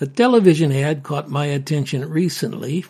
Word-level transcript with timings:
A 0.00 0.06
television 0.06 0.70
ad 0.70 1.02
caught 1.02 1.28
my 1.28 1.46
attention 1.46 2.08
recently. 2.08 2.84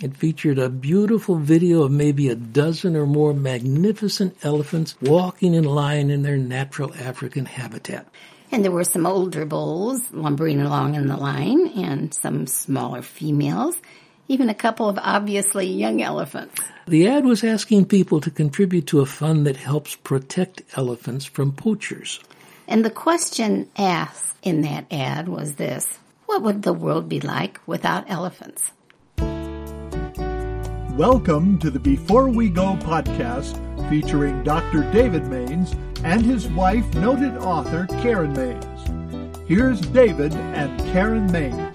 It 0.00 0.16
featured 0.16 0.60
a 0.60 0.68
beautiful 0.68 1.34
video 1.34 1.82
of 1.82 1.90
maybe 1.90 2.28
a 2.28 2.36
dozen 2.36 2.94
or 2.94 3.04
more 3.04 3.34
magnificent 3.34 4.36
elephants 4.44 4.94
walking 5.00 5.54
in 5.54 5.64
line 5.64 6.08
in 6.08 6.22
their 6.22 6.36
natural 6.36 6.94
African 6.94 7.46
habitat. 7.46 8.06
And 8.52 8.64
there 8.64 8.70
were 8.70 8.84
some 8.84 9.06
older 9.06 9.44
bulls 9.44 10.02
lumbering 10.12 10.60
along 10.60 10.94
in 10.94 11.08
the 11.08 11.16
line 11.16 11.66
and 11.70 12.14
some 12.14 12.46
smaller 12.46 13.02
females, 13.02 13.74
even 14.28 14.48
a 14.48 14.54
couple 14.54 14.88
of 14.88 15.00
obviously 15.02 15.66
young 15.66 16.00
elephants. 16.00 16.62
The 16.86 17.08
ad 17.08 17.24
was 17.24 17.42
asking 17.42 17.86
people 17.86 18.20
to 18.20 18.30
contribute 18.30 18.86
to 18.88 19.00
a 19.00 19.06
fund 19.06 19.48
that 19.48 19.56
helps 19.56 19.96
protect 19.96 20.62
elephants 20.76 21.24
from 21.24 21.54
poachers. 21.54 22.20
And 22.68 22.84
the 22.84 22.90
question 22.90 23.68
asked 23.76 24.36
in 24.44 24.62
that 24.62 24.86
ad 24.92 25.28
was 25.28 25.56
this 25.56 25.98
what 26.32 26.40
would 26.40 26.62
the 26.62 26.72
world 26.72 27.10
be 27.10 27.20
like 27.20 27.60
without 27.66 28.08
elephants? 28.08 28.72
Welcome 30.96 31.58
to 31.58 31.70
the 31.70 31.78
Before 31.78 32.30
We 32.30 32.48
Go 32.48 32.74
podcast 32.76 33.58
featuring 33.90 34.42
Dr. 34.42 34.90
David 34.92 35.26
Mains 35.26 35.74
and 36.02 36.24
his 36.24 36.48
wife, 36.48 36.86
noted 36.94 37.36
author 37.36 37.86
Karen 38.00 38.32
Mains. 38.32 39.46
Here's 39.46 39.82
David 39.82 40.32
and 40.32 40.80
Karen 40.90 41.30
Mains. 41.30 41.71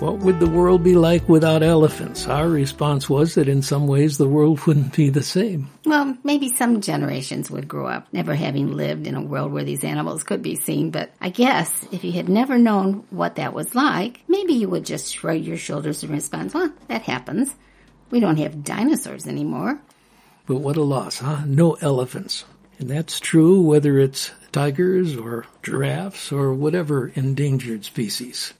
What 0.00 0.18
would 0.18 0.40
the 0.40 0.50
world 0.50 0.82
be 0.82 0.96
like 0.96 1.28
without 1.28 1.62
elephants? 1.62 2.26
Our 2.26 2.48
response 2.48 3.08
was 3.08 3.36
that 3.36 3.48
in 3.48 3.62
some 3.62 3.86
ways 3.86 4.18
the 4.18 4.28
world 4.28 4.60
wouldn't 4.66 4.94
be 4.94 5.08
the 5.08 5.22
same. 5.22 5.70
Well, 5.86 6.18
maybe 6.24 6.48
some 6.48 6.80
generations 6.80 7.48
would 7.50 7.68
grow 7.68 7.86
up 7.86 8.08
never 8.12 8.34
having 8.34 8.72
lived 8.72 9.06
in 9.06 9.14
a 9.14 9.22
world 9.22 9.52
where 9.52 9.62
these 9.64 9.84
animals 9.84 10.24
could 10.24 10.42
be 10.42 10.56
seen, 10.56 10.90
but 10.90 11.12
I 11.20 11.30
guess 11.30 11.86
if 11.92 12.02
you 12.02 12.10
had 12.10 12.28
never 12.28 12.58
known 12.58 13.04
what 13.10 13.36
that 13.36 13.54
was 13.54 13.74
like, 13.74 14.20
maybe 14.26 14.54
you 14.54 14.68
would 14.68 14.84
just 14.84 15.14
shrug 15.14 15.40
your 15.40 15.56
shoulders 15.56 16.02
and 16.02 16.12
respond, 16.12 16.52
well, 16.52 16.72
that 16.88 17.02
happens. 17.02 17.54
We 18.10 18.18
don't 18.18 18.38
have 18.38 18.64
dinosaurs 18.64 19.26
anymore. 19.28 19.80
But 20.46 20.56
what 20.56 20.76
a 20.76 20.82
loss, 20.82 21.20
huh? 21.20 21.44
No 21.46 21.74
elephants. 21.74 22.44
And 22.78 22.90
that's 22.90 23.20
true 23.20 23.62
whether 23.62 23.98
it's 23.98 24.32
tigers 24.50 25.16
or 25.16 25.46
giraffes 25.62 26.32
or 26.32 26.52
whatever 26.52 27.12
endangered 27.14 27.84
species. 27.84 28.52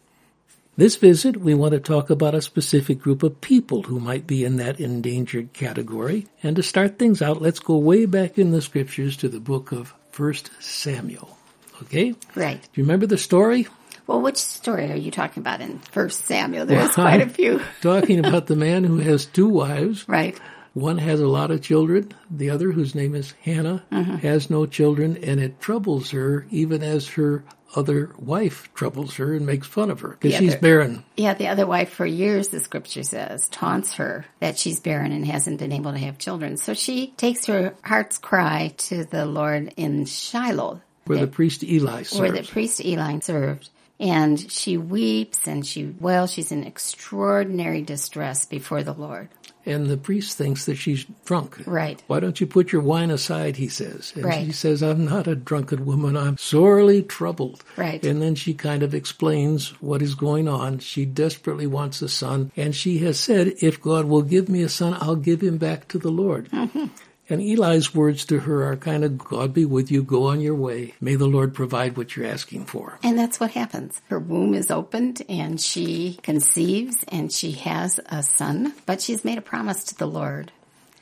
This 0.77 0.97
visit, 0.97 1.37
we 1.37 1.55
want 1.55 1.73
to 1.73 1.79
talk 1.79 2.11
about 2.11 2.35
a 2.35 2.43
specific 2.43 2.99
group 2.99 3.23
of 3.23 3.41
people 3.41 3.85
who 3.85 4.01
might 4.01 4.27
be 4.27 4.45
in 4.45 4.57
that 4.57 4.81
endangered 4.81 5.53
category. 5.53 6.27
And 6.43 6.57
to 6.57 6.65
start 6.65 6.99
things 6.99 7.23
out, 7.23 7.41
let's 7.41 7.61
go 7.61 7.77
way 7.77 8.07
back 8.07 8.39
in 8.39 8.51
the 8.51 8.61
scriptures 8.61 9.17
to 9.19 9.29
the 9.29 9.39
book 9.39 9.71
of 9.71 9.95
1 10.17 10.35
Samuel. 10.59 11.39
Okay? 11.83 12.17
Right. 12.35 12.61
Do 12.61 12.81
you 12.81 12.83
remember 12.83 13.07
the 13.07 13.19
story? 13.19 13.69
Well, 14.09 14.21
which 14.21 14.37
story 14.37 14.91
are 14.91 14.97
you 14.97 15.13
talking 15.13 15.43
about 15.43 15.61
in 15.61 15.79
First 15.79 16.25
Samuel? 16.25 16.67
There's 16.67 16.97
well, 16.97 17.07
quite 17.07 17.21
a 17.21 17.29
few. 17.29 17.61
talking 17.81 18.25
about 18.25 18.49
the 18.49 18.57
man 18.57 18.83
who 18.83 18.99
has 18.99 19.27
two 19.27 19.49
wives. 19.49 20.09
Right. 20.09 20.37
One 20.73 20.99
has 20.99 21.21
a 21.21 21.29
lot 21.29 21.53
of 21.53 21.63
children. 21.63 22.13
The 22.33 22.51
other, 22.51 22.73
whose 22.73 22.97
name 22.97 23.15
is 23.15 23.33
Hannah, 23.43 23.85
mm-hmm. 23.93 24.17
has 24.17 24.51
no 24.51 24.67
children, 24.67 25.19
and 25.23 25.39
it 25.39 25.61
troubles 25.61 26.11
her 26.11 26.49
even 26.51 26.83
as 26.83 27.11
her 27.11 27.45
other 27.75 28.15
wife 28.19 28.73
troubles 28.75 29.15
her 29.17 29.35
and 29.35 29.47
makes 29.47 29.67
fun 29.67 29.91
of 29.91 30.01
her 30.01 30.11
because 30.21 30.35
she's 30.35 30.57
barren. 30.57 31.05
Yeah, 31.17 31.35
the 31.35 31.49
other 31.49 31.67
wife 31.67 31.91
for 31.91 32.07
years, 32.07 32.49
the 32.49 32.61
scripture 32.61 33.03
says, 33.03 33.49
taunts 33.49 33.95
her 33.95 34.27
that 34.41 34.59
she's 34.59 34.81
barren 34.81 35.13
and 35.13 35.27
hasn't 35.27 35.59
been 35.59 35.73
able 35.73 35.93
to 35.93 35.99
have 35.99 36.19
children. 36.19 36.57
So 36.57 36.75
she 36.75 37.09
takes 37.17 37.47
her 37.47 37.75
heart's 37.83 38.19
cry 38.19 38.75
to 38.77 39.05
the 39.05 39.27
Lord 39.27 39.75
in 39.77 40.05
Shiloh. 40.07 40.81
Where 41.07 41.19
the 41.19 41.27
priest 41.27 41.63
Eli 41.63 42.03
served. 42.05 42.21
Where 42.21 42.33
the 42.33 42.49
priest 42.49 42.83
Eli 42.83 43.19
served. 43.21 43.69
And 44.01 44.51
she 44.51 44.77
weeps 44.77 45.47
and 45.47 45.65
she 45.65 45.87
wails. 45.87 46.33
She's 46.33 46.51
in 46.53 46.65
extraordinary 46.65 47.83
distress 47.83 48.45
before 48.47 48.83
the 48.83 48.93
Lord 48.93 49.29
and 49.67 49.87
the 49.87 49.97
priest 49.97 50.37
thinks 50.37 50.67
that 50.67 50.77
she's 50.77 51.05
drunk. 51.25 51.63
Right. 51.67 52.03
Why 52.07 52.21
don't 52.21 52.41
you 52.41 52.47
put 52.47 52.73
your 52.73 52.83
wine 52.83 53.11
aside, 53.11 53.57
he 53.57 53.69
says. 53.69 54.13
And 54.15 54.25
right. 54.25 54.47
she 54.47 54.53
says, 54.53 54.83
I'm 54.83 55.05
not 55.05 55.27
a 55.27 55.35
drunken 55.35 55.87
woman, 55.87 56.17
I'm 56.17 56.39
sorely 56.39 57.03
troubled. 57.03 57.65
Right. 57.77 58.05
And 58.05 58.21
then 58.21 58.35
she 58.35 58.55
kind 58.55 58.83
of 58.83 58.95
explains 58.95 59.71
what 59.81 60.03
is 60.03 60.15
going 60.15 60.49
on. 60.49 60.79
She 60.79 61.05
desperately 61.05 61.67
wants 61.67 62.03
a 62.03 62.09
son, 62.09 62.53
and 62.57 62.75
she 62.75 62.99
has 62.99 63.19
said, 63.19 63.55
if 63.61 63.81
God 63.81 64.07
will 64.07 64.23
give 64.23 64.49
me 64.49 64.63
a 64.63 64.69
son, 64.69 64.97
I'll 65.01 65.17
give 65.17 65.41
him 65.41 65.59
back 65.59 65.89
to 65.89 65.99
the 65.99 66.11
Lord. 66.11 66.51
Mm-hmm. 66.51 66.87
And 67.29 67.41
Eli's 67.41 67.95
words 67.95 68.27
to 68.27 68.41
her 68.41 68.65
are 68.71 68.77
kind 68.77 69.05
of, 69.05 69.19
God 69.19 69.55
be 69.55 69.65
with 69.65 69.91
you, 69.91 70.03
go 70.03 70.27
on 70.27 70.41
your 70.41 70.55
way. 70.55 70.95
May 71.01 71.15
the 71.15 71.27
Lord 71.27 71.55
provide 71.55 71.97
what 71.97 72.15
you're 72.15 72.27
asking 72.27 72.67
for. 72.67 72.99
And 73.03 73.19
that's 73.19 73.41
what 73.41 73.53
happens. 73.53 74.01
Her 74.09 74.19
womb 74.19 74.55
is 74.55 74.71
opened 74.71 75.23
and 75.29 75.61
she 75.61 76.19
conceives 76.23 77.05
and 77.09 77.33
she 77.33 77.53
has 77.53 77.99
a 78.07 78.23
son, 78.23 78.75
but 78.85 79.01
she's 79.01 79.25
made 79.25 79.39
a 79.39 79.43
promise 79.43 79.85
to 79.85 79.95
the 79.97 80.07
Lord. 80.07 80.53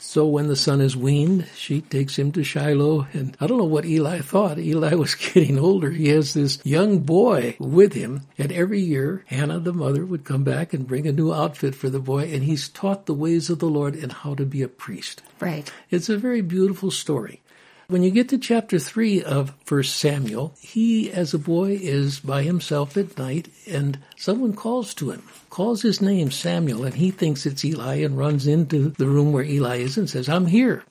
So 0.05 0.27
when 0.27 0.49
the 0.49 0.57
son 0.57 0.81
is 0.81 0.97
weaned, 0.97 1.47
she 1.55 1.81
takes 1.81 2.19
him 2.19 2.33
to 2.33 2.43
Shiloh. 2.43 3.07
And 3.13 3.37
I 3.41 3.47
don't 3.47 3.57
know 3.57 3.65
what 3.65 3.87
Eli 3.87 4.19
thought. 4.19 4.59
Eli 4.59 4.95
was 4.97 5.15
getting 5.15 5.59
older. 5.59 5.91
He 5.91 6.09
has 6.09 6.35
this 6.35 6.59
young 6.65 6.99
boy 6.99 7.57
with 7.59 7.95
him. 7.95 8.23
And 8.37 8.51
every 8.53 8.81
year, 8.81 9.25
Hannah, 9.29 9.61
the 9.61 9.73
mother, 9.73 10.05
would 10.05 10.25
come 10.25 10.43
back 10.43 10.75
and 10.75 10.89
bring 10.89 11.07
a 11.07 11.13
new 11.13 11.33
outfit 11.33 11.75
for 11.75 11.89
the 11.89 12.01
boy. 12.01 12.25
And 12.25 12.43
he's 12.43 12.69
taught 12.69 13.07
the 13.07 13.15
ways 13.15 13.49
of 13.49 13.61
the 13.61 13.71
Lord 13.71 13.95
and 13.95 14.13
how 14.13 14.35
to 14.35 14.45
be 14.45 14.61
a 14.61 14.69
priest. 14.69 15.23
Right. 15.41 15.73
It's 15.89 16.09
a 16.09 16.19
very 16.19 16.43
beautiful 16.43 16.91
story. 16.91 17.41
When 17.93 18.03
you 18.03 18.11
get 18.11 18.31
to 18.31 18.39
chapter 18.39 18.79
3 18.79 19.23
of 19.23 19.53
1 19.69 19.83
Samuel, 19.83 20.55
he, 20.63 21.13
as 21.13 21.35
a 21.35 21.39
boy, 21.39 21.73
is 21.73 22.21
by 22.21 22.43
himself 22.43 22.97
at 22.97 23.19
night, 23.19 23.49
and 23.71 23.99
someone 24.17 24.55
calls 24.55 24.95
to 24.95 25.11
him, 25.11 25.23
calls 25.51 25.83
his 25.83 26.01
name 26.01 26.31
Samuel, 26.31 26.87
and 26.87 26.95
he 26.95 27.11
thinks 27.11 27.45
it's 27.45 27.67
Eli 27.67 27.97
and 27.97 28.17
runs 28.17 28.47
into 28.47 28.89
the 28.97 29.07
room 29.07 29.31
where 29.31 29.45
Eli 29.45 29.81
is 29.81 29.99
and 29.99 30.09
says, 30.09 30.27
I'm 30.27 30.47
here. 30.47 30.85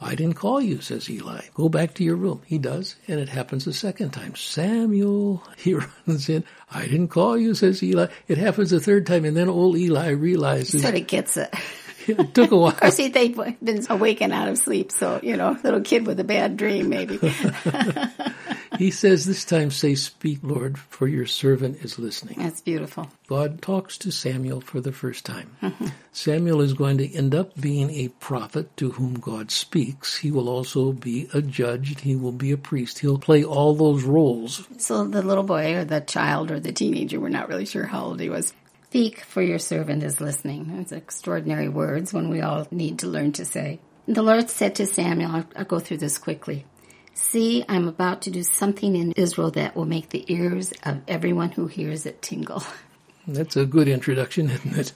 I 0.00 0.14
didn't 0.14 0.36
call 0.36 0.62
you, 0.62 0.80
says 0.80 1.10
Eli. 1.10 1.42
Go 1.52 1.68
back 1.68 1.92
to 1.96 2.02
your 2.02 2.16
room. 2.16 2.40
He 2.46 2.56
does, 2.56 2.96
and 3.06 3.20
it 3.20 3.28
happens 3.28 3.66
a 3.66 3.74
second 3.74 4.12
time. 4.12 4.34
Samuel, 4.34 5.42
he 5.58 5.74
runs 5.74 6.30
in. 6.30 6.44
I 6.72 6.86
didn't 6.86 7.08
call 7.08 7.36
you, 7.36 7.54
says 7.54 7.82
Eli. 7.82 8.06
It 8.26 8.38
happens 8.38 8.72
a 8.72 8.80
third 8.80 9.06
time, 9.06 9.26
and 9.26 9.36
then 9.36 9.50
old 9.50 9.76
Eli 9.76 10.12
realizes. 10.12 10.80
Sort 10.80 10.94
of 10.94 11.06
gets 11.06 11.36
it. 11.36 11.52
it 12.08 12.34
took 12.34 12.50
a 12.50 12.56
while. 12.56 12.68
of 12.68 12.80
course, 12.80 12.96
they've 12.96 13.36
been 13.62 13.86
awakened 13.88 14.32
out 14.32 14.48
of 14.48 14.58
sleep, 14.58 14.92
so, 14.92 15.20
you 15.22 15.36
know, 15.36 15.56
little 15.62 15.80
kid 15.80 16.06
with 16.06 16.18
a 16.20 16.24
bad 16.24 16.56
dream, 16.56 16.88
maybe. 16.88 17.18
he 18.78 18.90
says, 18.90 19.26
This 19.26 19.44
time 19.44 19.70
say, 19.70 19.94
Speak, 19.94 20.38
Lord, 20.42 20.78
for 20.78 21.08
your 21.08 21.26
servant 21.26 21.84
is 21.84 21.98
listening. 21.98 22.38
That's 22.38 22.60
beautiful. 22.60 23.10
God 23.26 23.60
talks 23.60 23.98
to 23.98 24.10
Samuel 24.10 24.60
for 24.60 24.80
the 24.80 24.92
first 24.92 25.26
time. 25.26 25.50
Mm-hmm. 25.62 25.88
Samuel 26.12 26.60
is 26.60 26.72
going 26.72 26.98
to 26.98 27.14
end 27.14 27.34
up 27.34 27.58
being 27.60 27.90
a 27.90 28.08
prophet 28.08 28.76
to 28.78 28.90
whom 28.92 29.14
God 29.14 29.50
speaks. 29.50 30.16
He 30.16 30.30
will 30.30 30.48
also 30.48 30.92
be 30.92 31.28
a 31.34 31.42
judge. 31.42 32.00
He 32.00 32.16
will 32.16 32.32
be 32.32 32.52
a 32.52 32.56
priest. 32.56 33.00
He'll 33.00 33.18
play 33.18 33.44
all 33.44 33.74
those 33.74 34.04
roles. 34.04 34.66
So 34.78 35.06
the 35.06 35.22
little 35.22 35.44
boy 35.44 35.74
or 35.74 35.84
the 35.84 36.00
child 36.00 36.50
or 36.50 36.60
the 36.60 36.72
teenager, 36.72 37.20
we're 37.20 37.28
not 37.28 37.48
really 37.48 37.66
sure 37.66 37.84
how 37.84 38.04
old 38.04 38.20
he 38.20 38.30
was, 38.30 38.52
Speak, 38.90 39.20
for 39.20 39.42
your 39.42 39.58
servant 39.58 40.02
is 40.02 40.18
listening. 40.18 40.78
It's 40.80 40.92
extraordinary 40.92 41.68
words 41.68 42.14
when 42.14 42.30
we 42.30 42.40
all 42.40 42.66
need 42.70 43.00
to 43.00 43.06
learn 43.06 43.32
to 43.32 43.44
say. 43.44 43.80
The 44.06 44.22
Lord 44.22 44.48
said 44.48 44.76
to 44.76 44.86
Samuel, 44.86 45.30
I'll, 45.30 45.46
I'll 45.56 45.64
go 45.66 45.78
through 45.78 45.98
this 45.98 46.16
quickly. 46.16 46.64
See, 47.12 47.62
I'm 47.68 47.86
about 47.86 48.22
to 48.22 48.30
do 48.30 48.42
something 48.42 48.96
in 48.96 49.12
Israel 49.12 49.50
that 49.50 49.76
will 49.76 49.84
make 49.84 50.08
the 50.08 50.24
ears 50.32 50.72
of 50.84 51.02
everyone 51.06 51.50
who 51.50 51.66
hears 51.66 52.06
it 52.06 52.22
tingle. 52.22 52.62
That's 53.28 53.56
a 53.56 53.66
good 53.66 53.88
introduction, 53.88 54.48
isn't 54.48 54.78
it? 54.78 54.92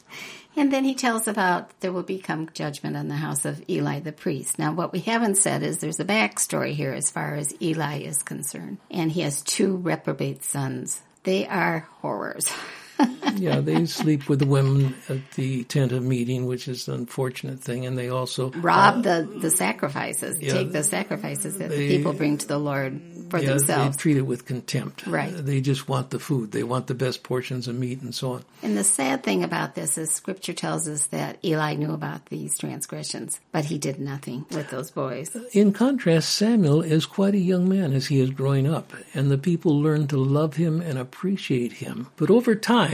And 0.57 0.73
then 0.73 0.85
he 0.85 0.95
tells 0.95 1.29
about 1.29 1.79
there 1.81 1.93
will 1.93 2.03
become 2.03 2.49
judgment 2.55 2.97
on 2.97 3.09
the 3.09 3.17
house 3.17 3.45
of 3.45 3.63
Eli 3.69 4.01
the 4.01 4.13
priest. 4.13 4.59
Now, 4.59 4.73
what 4.73 4.95
we 4.95 5.01
haven't 5.01 5.37
said 5.37 5.63
is 5.63 5.79
there's 5.79 6.01
a 6.01 6.05
backstory 6.07 6.73
here 6.73 6.95
as 6.95 7.11
far 7.11 7.35
as 7.35 7.55
Eli 7.61 7.99
is 7.99 8.23
concerned. 8.23 8.79
And 8.91 9.13
he 9.13 9.21
has 9.21 9.43
two 9.43 9.77
reprobate 9.77 10.45
sons. 10.45 11.03
They 11.25 11.47
are 11.47 11.87
horrors. 12.01 12.51
yeah, 13.35 13.61
they 13.61 13.87
sleep 13.87 14.29
with 14.29 14.39
the 14.39 14.47
women 14.47 14.95
at 15.09 15.33
the 15.33 15.65
tent 15.65 15.93
of 15.93 16.03
meeting, 16.03 16.47
which 16.47 16.69
is 16.69 16.89
an 16.89 16.95
unfortunate 16.95 17.61
thing, 17.61 17.87
and 17.87 17.97
they 17.97 18.09
also 18.09 18.51
rob 18.53 18.99
uh, 18.99 19.01
the 19.01 19.39
the 19.41 19.51
sacrifices, 19.51 20.41
yeah, 20.41 20.53
take 20.53 20.73
the 20.73 20.85
sacrifices 20.85 21.59
that 21.59 21.71
they, 21.71 21.89
the 21.89 21.97
people 21.97 22.13
bring 22.13 22.39
to 22.39 22.47
the 22.47 22.59
Lord 22.59 23.01
for 23.33 23.39
yeah, 23.39 23.51
themselves. 23.51 23.97
They 23.97 24.01
treat 24.01 24.17
it 24.19 24.27
with 24.27 24.45
contempt. 24.45 25.07
Right. 25.07 25.33
They 25.35 25.63
just 25.63 25.89
want 25.89 26.11
the 26.11 26.19
food. 26.19 26.53
They 26.53 26.63
want 26.63 26.87
the 26.87 26.95
best 26.95 27.23
portions 27.23 27.67
of 27.67 27.75
meat 27.75 28.03
and 28.03 28.15
so 28.15 28.33
on. 28.33 28.45
And 28.63 28.77
the 28.77 28.85
sad 28.85 29.23
thing 29.23 29.43
about 29.43 29.75
this 29.75 29.97
is 29.97 30.11
Scripture 30.11 30.53
tells 30.53 30.87
us 30.87 31.07
that 31.07 31.39
Eli 31.43 31.75
knew 31.75 31.93
about 31.93 32.27
these 32.27 32.59
transgressions, 32.59 33.41
but 33.51 33.65
he 33.65 33.79
did 33.79 33.99
nothing 33.99 34.45
with 34.51 34.69
those 34.69 34.91
boys. 34.91 35.35
In 35.53 35.73
contrast, 35.73 36.35
Samuel 36.35 36.83
is 36.83 37.07
quite 37.07 37.35
a 37.35 37.39
young 37.39 37.69
man 37.69 37.95
as 37.95 38.07
he 38.07 38.21
is 38.21 38.31
growing 38.31 38.69
up, 38.69 38.93
and 39.15 39.31
the 39.31 39.39
people 39.39 39.81
learn 39.81 40.07
to 40.09 40.19
love 40.19 40.57
him 40.57 40.83
and 40.83 40.99
appreciate 40.99 41.73
him. 41.73 42.09
But 42.17 42.31
over 42.31 42.55
time, 42.55 42.92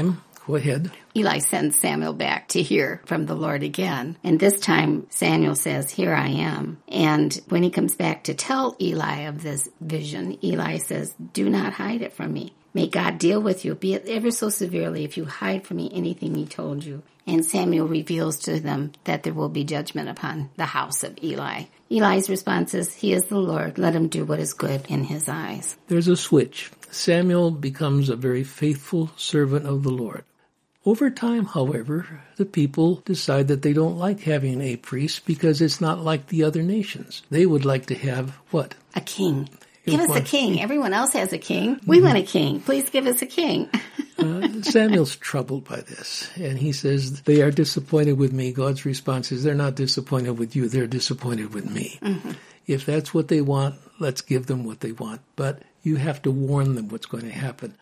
Go 0.48 0.56
ahead. 0.56 0.90
Eli 1.14 1.40
sends 1.40 1.78
Samuel 1.78 2.14
back 2.14 2.48
to 2.48 2.62
hear 2.62 3.02
from 3.04 3.26
the 3.26 3.34
Lord 3.34 3.62
again. 3.62 4.16
And 4.24 4.40
this 4.40 4.58
time 4.58 5.06
Samuel 5.10 5.54
says, 5.54 5.90
Here 5.90 6.14
I 6.14 6.28
am. 6.28 6.78
And 6.88 7.38
when 7.48 7.62
he 7.62 7.68
comes 7.68 7.94
back 7.94 8.24
to 8.24 8.34
tell 8.34 8.74
Eli 8.80 9.22
of 9.22 9.42
this 9.42 9.68
vision, 9.80 10.42
Eli 10.42 10.78
says, 10.78 11.14
Do 11.34 11.50
not 11.50 11.74
hide 11.74 12.00
it 12.00 12.14
from 12.14 12.32
me. 12.32 12.54
May 12.72 12.86
God 12.86 13.18
deal 13.18 13.42
with 13.42 13.66
you, 13.66 13.74
be 13.74 13.92
it 13.92 14.06
ever 14.06 14.30
so 14.30 14.48
severely, 14.48 15.04
if 15.04 15.16
you 15.16 15.26
hide 15.26 15.66
from 15.66 15.78
me 15.78 15.90
anything 15.92 16.34
he 16.34 16.46
told 16.46 16.82
you. 16.84 17.02
And 17.26 17.44
Samuel 17.44 17.86
reveals 17.86 18.38
to 18.40 18.58
them 18.58 18.92
that 19.04 19.24
there 19.24 19.34
will 19.34 19.50
be 19.50 19.64
judgment 19.64 20.08
upon 20.08 20.48
the 20.56 20.64
house 20.64 21.04
of 21.04 21.18
Eli. 21.22 21.64
Eli's 21.90 22.30
response 22.30 22.72
is, 22.72 22.94
He 22.94 23.12
is 23.12 23.24
the 23.24 23.38
Lord. 23.38 23.76
Let 23.76 23.94
him 23.94 24.08
do 24.08 24.24
what 24.24 24.40
is 24.40 24.54
good 24.54 24.86
in 24.88 25.04
his 25.04 25.28
eyes. 25.28 25.76
There's 25.88 26.08
a 26.08 26.16
switch. 26.16 26.70
Samuel 26.90 27.50
becomes 27.50 28.08
a 28.08 28.16
very 28.16 28.44
faithful 28.44 29.10
servant 29.16 29.66
of 29.66 29.82
the 29.82 29.90
Lord. 29.90 30.24
Over 30.84 31.10
time, 31.10 31.44
however, 31.44 32.22
the 32.36 32.46
people 32.46 33.02
decide 33.04 33.48
that 33.48 33.62
they 33.62 33.72
don't 33.72 33.98
like 33.98 34.20
having 34.20 34.62
a 34.62 34.76
priest 34.76 35.26
because 35.26 35.60
it's 35.60 35.80
not 35.80 36.02
like 36.02 36.28
the 36.28 36.44
other 36.44 36.62
nations. 36.62 37.22
They 37.30 37.44
would 37.44 37.64
like 37.64 37.86
to 37.86 37.94
have 37.94 38.30
what? 38.50 38.74
A 38.94 39.00
king. 39.00 39.50
Give 39.84 40.00
us 40.00 40.16
a 40.16 40.22
king. 40.22 40.60
Everyone 40.60 40.92
else 40.92 41.12
has 41.12 41.32
a 41.32 41.38
king. 41.38 41.80
We 41.86 42.00
want 42.00 42.18
a 42.18 42.22
king. 42.22 42.60
Please 42.60 42.90
give 42.90 43.06
us 43.06 43.22
a 43.22 43.26
king. 43.26 43.68
uh, 44.18 44.62
Samuel's 44.62 45.16
troubled 45.16 45.64
by 45.68 45.80
this, 45.80 46.28
and 46.36 46.58
he 46.58 46.72
says, 46.72 47.22
They 47.22 47.42
are 47.42 47.50
disappointed 47.50 48.18
with 48.18 48.32
me. 48.32 48.52
God's 48.52 48.84
response 48.84 49.32
is, 49.32 49.44
They're 49.44 49.54
not 49.54 49.74
disappointed 49.74 50.38
with 50.38 50.56
you, 50.56 50.68
they're 50.68 50.86
disappointed 50.86 51.54
with 51.54 51.70
me. 51.70 51.98
Mm-hmm. 52.02 52.32
If 52.66 52.84
that's 52.84 53.14
what 53.14 53.28
they 53.28 53.40
want, 53.40 53.76
let's 53.98 54.20
give 54.20 54.46
them 54.46 54.64
what 54.64 54.80
they 54.80 54.92
want. 54.92 55.22
But 55.36 55.62
you 55.82 55.96
have 55.96 56.22
to 56.22 56.30
warn 56.30 56.74
them 56.74 56.88
what's 56.88 57.06
going 57.06 57.24
to 57.24 57.32
happen. 57.32 57.74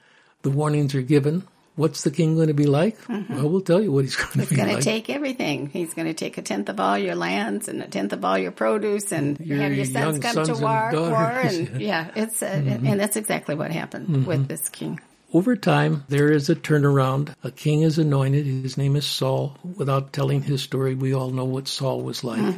The 0.43 0.51
warnings 0.51 0.95
are 0.95 1.03
given. 1.03 1.47
What's 1.77 2.05
the 2.05 2.11
king 2.11 2.37
going 2.37 2.49
to 2.49 2.55
be 2.55 2.65
like? 2.65 2.99
Mm-hmm. 3.03 3.35
Well, 3.35 3.51
we'll 3.51 3.61
tell 3.61 3.83
you 3.83 3.93
what 3.93 4.05
he's 4.05 4.17
going 4.17 4.33
to 4.33 4.39
he's 4.41 4.49
be 4.49 4.57
like. 4.57 4.67
He's 4.67 4.75
going 4.75 4.83
to 4.83 4.91
take 4.91 5.11
everything. 5.11 5.69
He's 5.69 5.93
going 5.93 6.09
to 6.09 6.15
take 6.15 6.39
a 6.39 6.43
tenth 6.43 6.71
of 6.71 6.81
all 6.81 6.97
your 6.97 7.15
lands 7.15 7.69
and 7.69 7.83
a 7.83 7.87
tenth 7.87 8.15
of 8.15 8.25
all 8.25 8.39
your 8.39 8.51
produce 8.51 9.13
and 9.13 9.39
your, 9.41 9.59
have 9.59 9.75
your 9.75 9.85
sons 9.85 10.19
come 10.19 10.33
sons 10.33 10.49
to 10.49 10.65
war. 10.65 10.89
And, 10.89 10.99
war 10.99 11.21
and 11.21 11.81
yeah, 11.81 12.11
it's 12.17 12.43
uh, 12.43 12.51
mm-hmm. 12.51 12.87
and 12.87 12.99
that's 12.99 13.17
exactly 13.17 13.55
what 13.55 13.71
happened 13.73 14.09
mm-hmm. 14.09 14.25
with 14.25 14.49
this 14.49 14.71
king. 14.71 15.01
Over 15.35 15.55
time, 15.55 16.05
there 16.09 16.33
is 16.33 16.49
a 16.49 16.55
turnaround. 16.55 17.35
A 17.43 17.51
king 17.51 17.83
is 17.83 17.99
anointed. 17.99 18.47
His 18.47 18.79
name 18.79 18.97
is 18.97 19.05
Saul. 19.05 19.59
Without 19.63 20.15
telling 20.15 20.41
his 20.41 20.63
story, 20.63 20.95
we 20.95 21.13
all 21.15 21.31
know 21.31 21.45
what 21.45 21.69
Saul 21.69 22.01
was 22.01 22.25
like. 22.25 22.55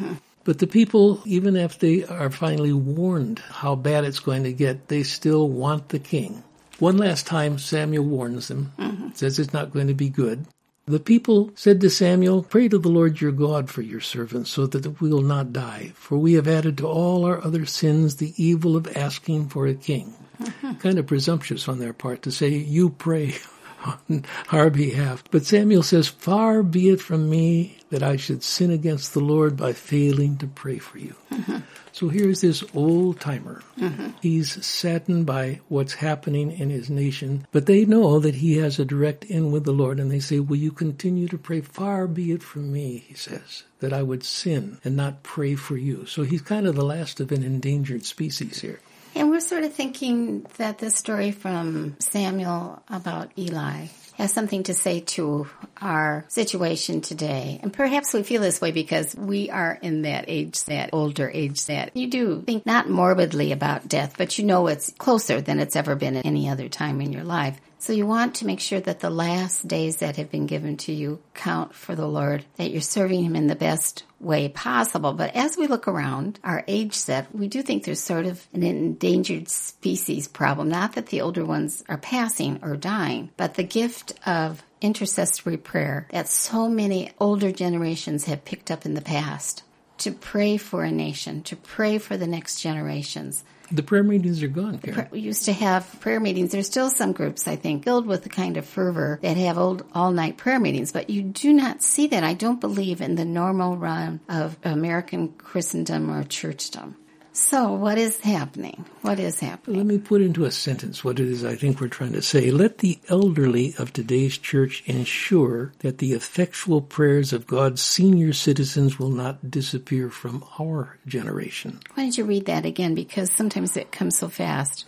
But 0.48 0.60
the 0.60 0.66
people, 0.66 1.20
even 1.26 1.56
if 1.56 1.78
they 1.78 2.04
are 2.04 2.30
finally 2.30 2.72
warned 2.72 3.38
how 3.38 3.74
bad 3.74 4.04
it's 4.04 4.18
going 4.18 4.44
to 4.44 4.52
get, 4.54 4.88
they 4.88 5.02
still 5.02 5.46
want 5.46 5.90
the 5.90 5.98
king. 5.98 6.42
One 6.78 6.96
last 6.96 7.26
time, 7.26 7.58
Samuel 7.58 8.04
warns 8.04 8.48
them, 8.48 8.72
mm-hmm. 8.78 9.08
says 9.12 9.38
it's 9.38 9.52
not 9.52 9.74
going 9.74 9.88
to 9.88 9.94
be 9.94 10.08
good. 10.08 10.46
The 10.86 11.00
people 11.00 11.50
said 11.54 11.82
to 11.82 11.90
Samuel, 11.90 12.42
Pray 12.42 12.66
to 12.68 12.78
the 12.78 12.88
Lord 12.88 13.20
your 13.20 13.30
God 13.30 13.68
for 13.68 13.82
your 13.82 14.00
servants, 14.00 14.48
so 14.48 14.66
that 14.66 15.02
we 15.02 15.10
will 15.10 15.20
not 15.20 15.52
die, 15.52 15.92
for 15.94 16.16
we 16.16 16.32
have 16.32 16.48
added 16.48 16.78
to 16.78 16.88
all 16.88 17.26
our 17.26 17.44
other 17.44 17.66
sins 17.66 18.16
the 18.16 18.32
evil 18.42 18.74
of 18.74 18.96
asking 18.96 19.50
for 19.50 19.66
a 19.66 19.74
king. 19.74 20.14
Mm-hmm. 20.40 20.72
Kind 20.76 20.98
of 20.98 21.06
presumptuous 21.06 21.68
on 21.68 21.78
their 21.78 21.92
part 21.92 22.22
to 22.22 22.30
say, 22.30 22.48
You 22.48 22.88
pray 22.88 23.34
on 23.84 24.24
our 24.50 24.70
behalf. 24.70 25.24
But 25.30 25.44
Samuel 25.44 25.82
says, 25.82 26.08
Far 26.08 26.62
be 26.62 26.88
it 26.88 27.02
from 27.02 27.28
me 27.28 27.77
that 27.90 28.02
I 28.02 28.16
should 28.16 28.42
sin 28.42 28.70
against 28.70 29.14
the 29.14 29.20
Lord 29.20 29.56
by 29.56 29.72
failing 29.72 30.36
to 30.38 30.46
pray 30.46 30.78
for 30.78 30.98
you. 30.98 31.14
Mm-hmm. 31.30 31.58
So 31.92 32.08
here's 32.08 32.42
this 32.42 32.62
old 32.74 33.20
timer. 33.20 33.62
Mm-hmm. 33.78 34.10
He's 34.20 34.64
saddened 34.64 35.26
by 35.26 35.60
what's 35.68 35.94
happening 35.94 36.52
in 36.52 36.70
his 36.70 36.90
nation, 36.90 37.46
but 37.50 37.66
they 37.66 37.84
know 37.84 38.20
that 38.20 38.36
he 38.36 38.58
has 38.58 38.78
a 38.78 38.84
direct 38.84 39.24
in 39.24 39.50
with 39.50 39.64
the 39.64 39.72
Lord, 39.72 39.98
and 39.98 40.10
they 40.10 40.20
say, 40.20 40.38
Will 40.38 40.56
you 40.56 40.70
continue 40.70 41.28
to 41.28 41.38
pray? 41.38 41.60
Far 41.60 42.06
be 42.06 42.32
it 42.32 42.42
from 42.42 42.72
me, 42.72 43.04
he 43.08 43.14
says, 43.14 43.64
that 43.80 43.92
I 43.92 44.02
would 44.02 44.22
sin 44.22 44.78
and 44.84 44.96
not 44.96 45.22
pray 45.22 45.54
for 45.54 45.76
you. 45.76 46.06
So 46.06 46.22
he's 46.22 46.42
kind 46.42 46.66
of 46.66 46.76
the 46.76 46.84
last 46.84 47.20
of 47.20 47.32
an 47.32 47.42
endangered 47.42 48.04
species 48.04 48.60
here. 48.60 48.80
And 49.14 49.30
we're 49.30 49.40
sort 49.40 49.64
of 49.64 49.72
thinking 49.72 50.46
that 50.58 50.78
this 50.78 50.94
story 50.94 51.32
from 51.32 51.96
Samuel 51.98 52.82
about 52.88 53.32
Eli 53.36 53.86
has 54.18 54.32
something 54.32 54.64
to 54.64 54.74
say 54.74 55.00
to 55.00 55.46
our 55.80 56.24
situation 56.28 57.00
today. 57.00 57.60
And 57.62 57.72
perhaps 57.72 58.12
we 58.12 58.24
feel 58.24 58.42
this 58.42 58.60
way 58.60 58.72
because 58.72 59.14
we 59.14 59.48
are 59.48 59.78
in 59.80 60.02
that 60.02 60.24
age, 60.26 60.64
that 60.64 60.90
older 60.92 61.30
age 61.32 61.64
that 61.66 61.96
you 61.96 62.10
do 62.10 62.42
think 62.42 62.66
not 62.66 62.90
morbidly 62.90 63.52
about 63.52 63.86
death, 63.86 64.16
but 64.18 64.36
you 64.36 64.44
know 64.44 64.66
it's 64.66 64.92
closer 64.98 65.40
than 65.40 65.60
it's 65.60 65.76
ever 65.76 65.94
been 65.94 66.16
at 66.16 66.26
any 66.26 66.48
other 66.48 66.68
time 66.68 67.00
in 67.00 67.12
your 67.12 67.22
life. 67.22 67.60
So 67.80 67.92
you 67.92 68.06
want 68.06 68.34
to 68.36 68.46
make 68.46 68.58
sure 68.58 68.80
that 68.80 69.00
the 69.00 69.08
last 69.08 69.68
days 69.68 69.98
that 69.98 70.16
have 70.16 70.30
been 70.30 70.46
given 70.46 70.76
to 70.78 70.92
you 70.92 71.20
count 71.34 71.74
for 71.74 71.94
the 71.94 72.08
Lord, 72.08 72.44
that 72.56 72.70
you're 72.70 72.80
serving 72.80 73.22
Him 73.22 73.36
in 73.36 73.46
the 73.46 73.54
best 73.54 74.02
way 74.18 74.48
possible. 74.48 75.12
But 75.12 75.36
as 75.36 75.56
we 75.56 75.68
look 75.68 75.86
around 75.86 76.40
our 76.42 76.64
age 76.66 76.94
set, 76.94 77.32
we 77.34 77.46
do 77.46 77.62
think 77.62 77.84
there's 77.84 78.00
sort 78.00 78.26
of 78.26 78.46
an 78.52 78.64
endangered 78.64 79.48
species 79.48 80.26
problem. 80.26 80.68
Not 80.68 80.94
that 80.94 81.06
the 81.06 81.20
older 81.20 81.44
ones 81.44 81.84
are 81.88 81.98
passing 81.98 82.58
or 82.62 82.76
dying, 82.76 83.30
but 83.36 83.54
the 83.54 83.62
gift 83.62 84.12
of 84.26 84.62
intercessory 84.80 85.56
prayer 85.56 86.08
that 86.10 86.28
so 86.28 86.68
many 86.68 87.12
older 87.20 87.52
generations 87.52 88.24
have 88.24 88.44
picked 88.44 88.70
up 88.70 88.86
in 88.86 88.94
the 88.94 89.00
past 89.00 89.62
to 89.98 90.12
pray 90.12 90.56
for 90.56 90.84
a 90.84 90.90
nation, 90.90 91.42
to 91.44 91.56
pray 91.56 91.98
for 91.98 92.16
the 92.16 92.26
next 92.26 92.60
generations 92.60 93.44
the 93.70 93.82
prayer 93.82 94.02
meetings 94.02 94.42
are 94.42 94.48
gone, 94.48 94.78
Karen. 94.78 95.08
We 95.10 95.20
used 95.20 95.44
to 95.44 95.52
have 95.52 96.00
prayer 96.00 96.20
meetings. 96.20 96.52
There's 96.52 96.66
still 96.66 96.90
some 96.90 97.12
groups, 97.12 97.46
I 97.46 97.56
think, 97.56 97.84
filled 97.84 98.06
with 98.06 98.22
the 98.22 98.28
kind 98.28 98.56
of 98.56 98.66
fervor 98.66 99.18
that 99.22 99.36
have 99.36 99.58
old 99.58 99.84
all-night 99.94 100.36
prayer 100.36 100.58
meetings, 100.58 100.92
but 100.92 101.10
you 101.10 101.22
do 101.22 101.52
not 101.52 101.82
see 101.82 102.06
that, 102.08 102.24
I 102.24 102.34
don't 102.34 102.60
believe, 102.60 103.00
in 103.00 103.14
the 103.14 103.24
normal 103.24 103.76
run 103.76 104.20
of 104.28 104.56
American 104.64 105.28
Christendom 105.28 106.10
or 106.10 106.22
churchdom. 106.24 106.94
So, 107.38 107.72
what 107.72 107.98
is 107.98 108.18
happening? 108.18 108.84
What 109.02 109.20
is 109.20 109.38
happening? 109.38 109.76
Let 109.76 109.86
me 109.86 109.98
put 109.98 110.22
into 110.22 110.44
a 110.44 110.50
sentence 110.50 111.04
what 111.04 111.20
it 111.20 111.28
is 111.28 111.44
I 111.44 111.54
think 111.54 111.80
we're 111.80 111.86
trying 111.86 112.12
to 112.14 112.20
say. 112.20 112.50
Let 112.50 112.78
the 112.78 112.98
elderly 113.08 113.76
of 113.78 113.92
today's 113.92 114.36
church 114.36 114.82
ensure 114.86 115.72
that 115.78 115.98
the 115.98 116.14
effectual 116.14 116.82
prayers 116.82 117.32
of 117.32 117.46
God's 117.46 117.80
senior 117.80 118.32
citizens 118.32 118.98
will 118.98 119.10
not 119.10 119.52
disappear 119.52 120.10
from 120.10 120.44
our 120.58 120.98
generation. 121.06 121.78
Why 121.94 122.02
don't 122.02 122.18
you 122.18 122.24
read 122.24 122.46
that 122.46 122.66
again? 122.66 122.96
Because 122.96 123.30
sometimes 123.30 123.76
it 123.76 123.92
comes 123.92 124.18
so 124.18 124.28
fast. 124.28 124.84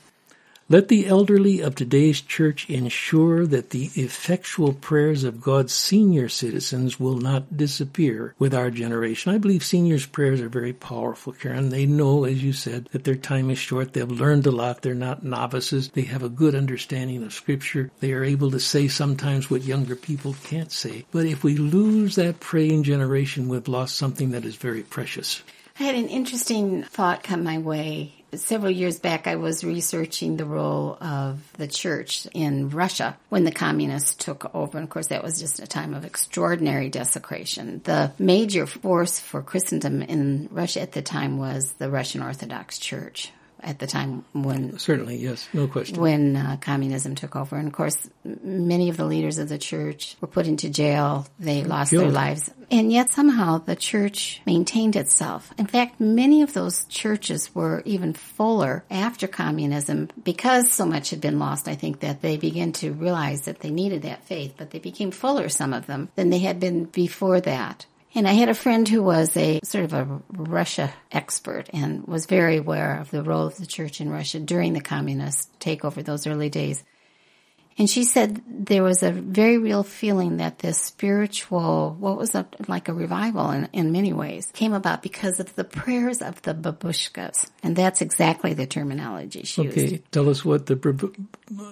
Let 0.71 0.87
the 0.87 1.09
elderly 1.09 1.59
of 1.59 1.75
today's 1.75 2.21
church 2.21 2.71
ensure 2.71 3.45
that 3.45 3.71
the 3.71 3.91
effectual 3.97 4.73
prayers 4.73 5.25
of 5.25 5.41
God's 5.41 5.75
senior 5.75 6.29
citizens 6.29 7.01
will 7.01 7.17
not 7.17 7.57
disappear 7.57 8.37
with 8.39 8.55
our 8.55 8.71
generation. 8.71 9.35
I 9.35 9.39
believe 9.39 9.65
seniors' 9.65 10.07
prayers 10.07 10.41
are 10.41 10.49
very 10.49 10.73
powerful, 10.73 11.33
Karen. 11.33 11.71
They 11.71 11.87
know, 11.87 12.23
as 12.23 12.45
you 12.45 12.53
said, 12.53 12.89
that 12.93 13.03
their 13.03 13.17
time 13.17 13.51
is 13.51 13.59
short. 13.59 13.95
They've 13.95 14.09
learned 14.09 14.47
a 14.47 14.53
lot. 14.53 14.83
They're 14.83 14.95
not 14.95 15.25
novices. 15.25 15.89
They 15.89 16.03
have 16.03 16.23
a 16.23 16.29
good 16.29 16.55
understanding 16.55 17.25
of 17.25 17.33
Scripture. 17.33 17.91
They 17.99 18.13
are 18.13 18.23
able 18.23 18.53
to 18.53 18.61
say 18.61 18.87
sometimes 18.87 19.51
what 19.51 19.63
younger 19.63 19.97
people 19.97 20.37
can't 20.45 20.71
say. 20.71 21.05
But 21.11 21.27
if 21.27 21.43
we 21.43 21.57
lose 21.57 22.15
that 22.15 22.39
praying 22.39 22.85
generation, 22.85 23.49
we've 23.49 23.67
lost 23.67 23.97
something 23.97 24.31
that 24.31 24.45
is 24.45 24.55
very 24.55 24.83
precious. 24.85 25.43
I 25.81 25.83
had 25.83 25.97
an 25.97 26.07
interesting 26.07 26.85
thought 26.85 27.25
come 27.25 27.43
my 27.43 27.59
way 27.59 28.20
Several 28.35 28.71
years 28.71 28.99
back, 29.01 29.27
I 29.27 29.37
was 29.37 29.65
researching 29.65 30.37
the 30.37 30.45
role 30.45 30.97
of 31.01 31.41
the 31.55 31.67
church 31.67 32.27
in 32.33 32.71
Russia 32.71 33.17
when 33.29 33.45
the 33.45 33.51
communists 33.51 34.15
took 34.15 34.55
over. 34.55 34.79
And 34.79 34.85
of 34.85 34.91
course, 34.91 35.09
that 35.09 35.25
was 35.25 35.41
just 35.41 35.59
a 35.59 35.67
time 35.67 35.95
of 35.95 36.05
extraordinary 36.05 36.89
desecration. 36.89 37.81
The 37.85 38.13
major 38.19 38.67
force 38.67 39.19
for 39.19 39.43
Christendom 39.43 40.03
in 40.03 40.49
Russia 40.53 40.81
at 40.83 40.93
the 40.93 41.03
time 41.03 41.39
was 41.39 41.73
the 41.73 41.91
Russian 41.91 42.23
Orthodox 42.23 42.79
Church 42.79 43.33
at 43.63 43.79
the 43.79 43.87
time 43.87 44.25
when 44.33 44.79
certainly 44.79 45.17
yes. 45.17 45.49
No 45.53 45.67
question. 45.67 46.01
when 46.01 46.37
uh, 46.37 46.57
communism 46.61 47.15
took 47.15 47.37
over. 47.37 47.57
And 47.57 47.69
of 47.69 47.75
course 47.75 48.09
many 48.25 48.89
of 48.89 48.97
the 48.97 49.05
leaders 49.05 49.39
of 49.39 49.49
the 49.49 49.59
church 49.59 50.17
were 50.21 50.29
put 50.29 50.47
into 50.47 50.71
jail. 50.71 51.27
They 51.39 51.65
lost 51.65 51.91
Killed. 51.91 52.05
their 52.05 52.13
lives. 52.13 52.51
And 52.71 52.93
yet 52.93 53.11
somehow 53.11 53.59
the 53.59 53.75
church 53.75 54.41
maintained 54.47 54.97
itself. 54.97 55.53
In 55.59 55.67
fact 55.67 56.01
many 56.01 56.43
of 56.43 56.53
those 56.53 56.85
churches 56.85 57.55
were 57.55 57.83
even 57.85 58.13
fuller 58.13 58.85
after 58.91 59.27
communism 59.27 60.09
because 60.23 60.71
so 60.71 60.87
much 60.87 61.11
had 61.11 61.21
been 61.21 61.39
lost 61.39 61.69
i 61.69 61.75
think 61.75 62.01
that 62.01 62.23
they 62.23 62.37
began 62.37 62.73
to 62.73 62.93
realize 62.93 63.43
that 63.43 63.61
they 63.61 63.71
needed 63.71 64.03
that 64.03 64.25
faith 64.25 64.55
but 64.57 64.71
they 64.71 64.79
became 64.79 65.11
fuller 65.11 65.49
some 65.49 65.73
of 65.73 65.87
them 65.87 66.09
than 66.15 66.31
they 66.31 66.39
had 66.39 66.61
been 66.61 66.85
before 66.85 67.41
that 67.41 67.87
and 68.15 68.27
I 68.27 68.33
had 68.33 68.49
a 68.49 68.55
friend 68.55 68.89
who 68.89 69.03
was 69.03 69.37
a 69.37 69.61
sort 69.63 69.85
of 69.85 69.93
a 69.93 70.21
Russia 70.33 70.93
expert 71.13 71.71
and 71.73 72.07
was 72.07 72.27
very 72.27 72.57
aware 72.57 72.99
of 73.01 73.11
the 73.11 73.23
role 73.23 73.47
of 73.47 73.57
the 73.57 73.67
church 73.67 74.01
in 74.01 74.11
Russia 74.11 74.41
during 74.41 74.73
the 74.73 74.81
communist 74.81 75.49
takeover, 75.61 76.05
those 76.05 76.27
early 76.27 76.49
days. 76.49 76.83
And 77.79 77.89
she 77.89 78.05
said 78.05 78.43
there 78.47 78.83
was 78.83 79.03
a 79.03 79.11
very 79.11 79.57
real 79.57 79.83
feeling 79.83 80.37
that 80.37 80.59
this 80.59 80.77
spiritual, 80.77 81.97
what 81.99 82.19
was 82.19 82.35
a, 82.35 82.47
like 82.69 82.89
a 82.89 82.93
revival 82.93 83.51
in, 83.53 83.69
in 83.73 83.91
many 83.93 84.13
ways, 84.13 84.51
came 84.53 84.75
about 84.75 85.03
because 85.03 85.41
of 85.41 85.55
the 85.55 85.65
prayers 85.65 86.21
of 86.21 86.43
the 86.43 86.53
babushkas. 86.53 87.49
And 87.63 87.75
that's 87.75 88.03
exactly 88.03 88.53
the 88.53 88.67
terminology 88.67 89.45
she 89.45 89.69
okay, 89.69 89.89
used. 89.89 90.13
tell 90.13 90.29
us 90.29 90.45
what 90.45 90.67
the 90.67 90.77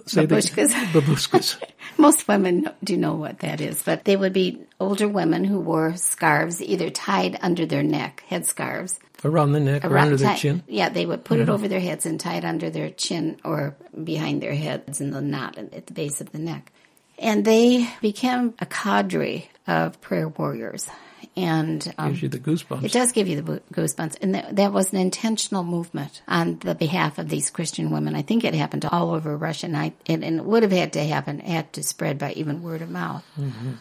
say 0.07 0.27
Babushkas. 0.27 0.69
babushkas. 0.93 1.63
Most 1.99 2.29
women 2.29 2.69
do 2.83 2.97
know 2.97 3.15
what 3.15 3.41
that 3.41 3.61
is, 3.61 3.83
but 3.83 4.05
they 4.05 4.17
would 4.17 4.33
be 4.33 4.61
older 4.81 5.09
women 5.09 5.45
who 5.45 5.61
wore 5.61 5.97
scarves 5.97 6.63
either 6.63 6.91
tied 6.91 7.39
under 7.43 7.67
their 7.67 7.83
neck, 7.83 8.23
head 8.29 8.47
scarves, 8.47 8.99
around 9.25 9.53
the 9.53 9.61
neck 9.61 9.85
or 9.85 9.89
around- 9.89 10.05
under 10.07 10.17
the 10.17 10.25
tie- 10.25 10.37
chin. 10.37 10.63
Yeah, 10.69 10.89
they 10.91 11.07
would 11.07 11.25
put 11.25 11.41
it 11.41 11.49
over 11.49 11.67
their 11.69 11.81
heads 11.81 12.07
and 12.07 12.21
tie 12.21 12.37
it 12.37 12.45
under 12.45 12.71
their 12.71 12.91
chin 12.91 13.39
or 13.45 13.77
behind 14.05 14.43
their 14.43 14.55
heads 14.55 15.01
in 15.01 15.11
the 15.11 15.21
knot 15.21 15.59
at 15.59 15.87
the 15.87 15.93
base 15.93 16.21
of 16.21 16.31
the 16.33 16.39
neck. 16.39 16.73
And 17.19 17.45
they 17.45 17.89
became 18.01 18.55
a 18.61 18.67
cadre 18.67 19.51
of 19.67 20.01
prayer 20.01 20.29
warriors. 20.29 20.89
And 21.37 21.95
um, 21.99 22.11
Gives 22.11 22.23
you 22.23 22.29
the 22.29 22.39
goosebumps. 22.39 22.85
it 22.85 22.93
does 22.93 23.13
give 23.13 23.29
you 23.29 23.41
the 23.41 23.61
goosebumps. 23.73 24.17
And 24.21 24.35
that, 24.35 24.57
that 24.57 24.73
was 24.73 24.93
an 24.93 24.99
intentional 24.99 25.65
movement 25.65 26.23
on 26.27 26.59
the 26.59 26.75
behalf 26.75 27.19
of 27.19 27.29
these 27.29 27.51
Christian 27.51 27.91
women. 27.91 28.15
I 28.15 28.23
think 28.23 28.45
it 28.45 28.55
happened 28.55 28.85
all 28.85 29.11
over 29.11 29.37
Russia. 29.37 29.67
And, 29.67 29.77
I, 29.77 29.93
and, 30.07 30.25
and 30.25 30.39
it 30.41 30.45
would 30.45 30.63
have 30.63 30.73
had 30.73 30.93
to 30.95 31.05
happen, 31.05 31.39
had 31.41 31.73
to 31.75 31.83
spread 31.83 32.19
by 32.19 32.33
even 32.33 32.63
word 32.63 32.83
of 32.83 32.91
mouth 32.91 33.25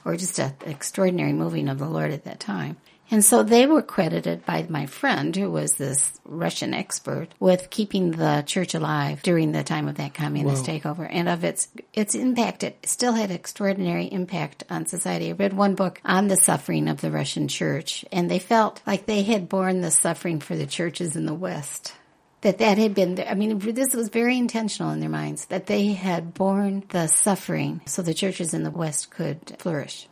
or 0.06 0.16
just 0.18 0.40
an 0.40 0.54
extraordinary 0.66 1.34
moving 1.34 1.68
of 1.70 1.80
the 1.80 1.88
Lord 1.88 2.12
at 2.12 2.26
that 2.26 2.40
time. 2.40 2.78
And 3.10 3.24
so 3.24 3.42
they 3.42 3.66
were 3.66 3.82
credited 3.82 4.46
by 4.46 4.66
my 4.68 4.86
friend, 4.86 5.34
who 5.36 5.50
was 5.50 5.76
this 5.76 6.20
Russian 6.26 6.74
expert, 6.74 7.30
with 7.40 7.70
keeping 7.70 8.12
the 8.12 8.44
church 8.46 8.76
alive 8.76 9.22
during 9.24 9.54
the 9.54 9.64
time 9.64 9.88
of 9.88 9.96
that 9.96 10.14
communist 10.14 10.68
Wow. 10.68 10.74
takeover 10.74 11.08
and 11.10 11.30
of 11.30 11.44
its 11.44 11.70
its 11.94 12.16
impact. 12.16 12.64
It 12.64 12.86
still 12.86 13.14
had 13.14 13.32
extraordinary 13.32 14.06
impact 14.06 14.64
on 14.70 14.86
society. 14.88 15.30
I 15.30 15.34
read 15.34 15.54
one 15.54 15.76
book 15.76 16.02
on 16.04 16.28
the 16.28 16.36
suffering 16.36 16.90
of 16.90 17.00
the 17.00 17.12
Russian 17.12 17.48
church, 17.48 18.04
and 18.12 18.30
they 18.30 18.40
felt 18.40 18.82
like 18.86 19.06
they 19.06 19.24
had 19.24 19.48
borne 19.48 19.82
the 19.82 19.92
suffering 19.92 20.40
for 20.42 20.56
the 20.56 20.68
churches 20.68 21.16
in 21.16 21.26
the 21.26 21.34
West. 21.34 21.94
That 22.42 22.60
that 22.60 22.78
had 22.78 22.94
been, 22.94 23.24
I 23.28 23.34
mean, 23.34 23.58
this 23.58 23.96
was 23.96 24.10
very 24.10 24.38
intentional 24.38 24.92
in 24.92 25.00
their 25.00 25.10
minds, 25.10 25.46
that 25.46 25.66
they 25.66 25.88
had 25.94 26.34
borne 26.36 26.84
the 26.90 27.08
suffering 27.08 27.82
so 27.86 28.02
the 28.02 28.14
churches 28.14 28.54
in 28.54 28.64
the 28.64 28.70
West 28.70 29.10
could 29.10 29.56
flourish. 29.60 30.08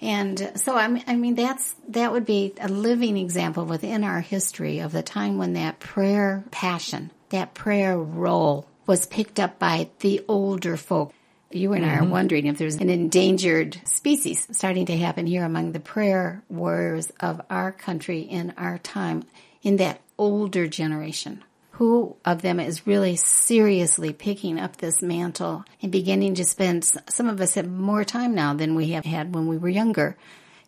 And 0.00 0.52
so 0.54 0.76
I 0.76 0.88
mean, 0.88 1.04
I 1.06 1.16
mean 1.16 1.34
that's 1.34 1.74
that 1.88 2.12
would 2.12 2.24
be 2.24 2.54
a 2.60 2.68
living 2.68 3.16
example 3.16 3.64
within 3.64 4.04
our 4.04 4.20
history 4.20 4.78
of 4.78 4.92
the 4.92 5.02
time 5.02 5.38
when 5.38 5.54
that 5.54 5.80
prayer 5.80 6.44
passion, 6.50 7.10
that 7.30 7.54
prayer 7.54 7.98
role 7.98 8.66
was 8.86 9.06
picked 9.06 9.40
up 9.40 9.58
by 9.58 9.90
the 10.00 10.24
older 10.28 10.76
folk. 10.76 11.12
You 11.50 11.72
and 11.72 11.84
I 11.84 11.94
are 11.94 12.02
mm-hmm. 12.02 12.10
wondering 12.10 12.46
if 12.46 12.58
there's 12.58 12.76
an 12.76 12.90
endangered 12.90 13.80
species 13.84 14.46
starting 14.52 14.86
to 14.86 14.96
happen 14.96 15.26
here 15.26 15.44
among 15.44 15.72
the 15.72 15.80
prayer 15.80 16.42
warriors 16.48 17.10
of 17.20 17.40
our 17.48 17.72
country 17.72 18.20
in 18.20 18.52
our 18.58 18.78
time 18.78 19.24
in 19.62 19.76
that 19.76 20.00
older 20.18 20.66
generation 20.66 21.42
who 21.78 22.16
of 22.24 22.42
them 22.42 22.58
is 22.58 22.88
really 22.88 23.14
seriously 23.14 24.12
picking 24.12 24.58
up 24.58 24.76
this 24.76 25.00
mantle 25.00 25.64
and 25.80 25.92
beginning 25.92 26.34
to 26.34 26.44
spend 26.44 26.84
some 27.08 27.28
of 27.28 27.40
us 27.40 27.54
have 27.54 27.70
more 27.70 28.02
time 28.02 28.34
now 28.34 28.52
than 28.52 28.74
we 28.74 28.90
have 28.90 29.04
had 29.04 29.32
when 29.32 29.46
we 29.46 29.56
were 29.56 29.68
younger 29.68 30.16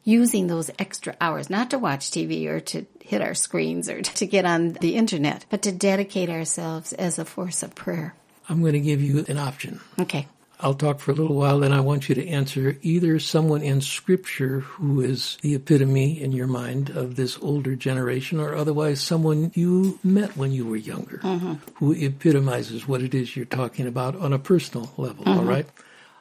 using 0.05 0.47
those 0.47 0.71
extra 0.79 1.17
hours 1.21 1.51
not 1.51 1.69
to 1.69 1.79
watch 1.81 2.13
TV 2.13 2.47
or 2.47 2.61
to 2.61 2.87
hit 3.01 3.21
our 3.21 3.35
screens 3.35 3.89
or 3.89 4.01
to 4.21 4.25
get 4.25 4.45
on 4.45 4.75
the 4.75 4.95
internet 4.95 5.45
but 5.51 5.63
to 5.63 5.73
dedicate 5.73 6.31
ourselves 6.31 6.93
as 6.93 7.19
a 7.19 7.25
force 7.25 7.65
of 7.65 7.75
prayer 7.75 8.15
I'm 8.49 8.61
going 8.61 8.75
to 8.75 8.81
give 8.81 9.03
you 9.03 9.25
an 9.27 9.37
option. 9.37 9.81
okay 9.99 10.29
I'll 10.63 10.75
talk 10.75 11.01
for 11.01 11.11
a 11.11 11.15
little 11.15 11.37
while, 11.37 11.61
then 11.61 11.73
I 11.73 11.81
want 11.81 12.09
you 12.09 12.15
to 12.15 12.27
answer 12.29 12.77
either 12.83 13.19
someone 13.19 13.63
in 13.63 13.81
Scripture 13.81 14.61
who 14.61 15.01
is 15.01 15.39
the 15.43 15.55
epitome 15.55 16.21
in 16.21 16.33
your 16.33 16.47
mind 16.47 16.91
of 16.91 17.17
this 17.17 17.39
older 17.41 17.75
generation, 17.75 18.41
or 18.41 18.55
otherwise 18.55 19.01
someone 19.01 19.53
you 19.55 19.99
met 20.05 20.37
when 20.37 20.53
you 20.53 20.67
were 20.67 20.77
younger 20.77 21.19
mm-hmm. 21.19 21.55
who 21.75 21.93
epitomizes 21.93 22.87
what 22.87 23.03
it 23.03 23.15
is 23.15 23.37
you're 23.37 23.47
talking 23.47 23.87
about 23.87 24.17
on 24.17 24.33
a 24.33 24.39
personal 24.39 24.93
level, 24.97 25.25
all 25.27 25.39
mm-hmm. 25.39 25.49
right? 25.49 25.67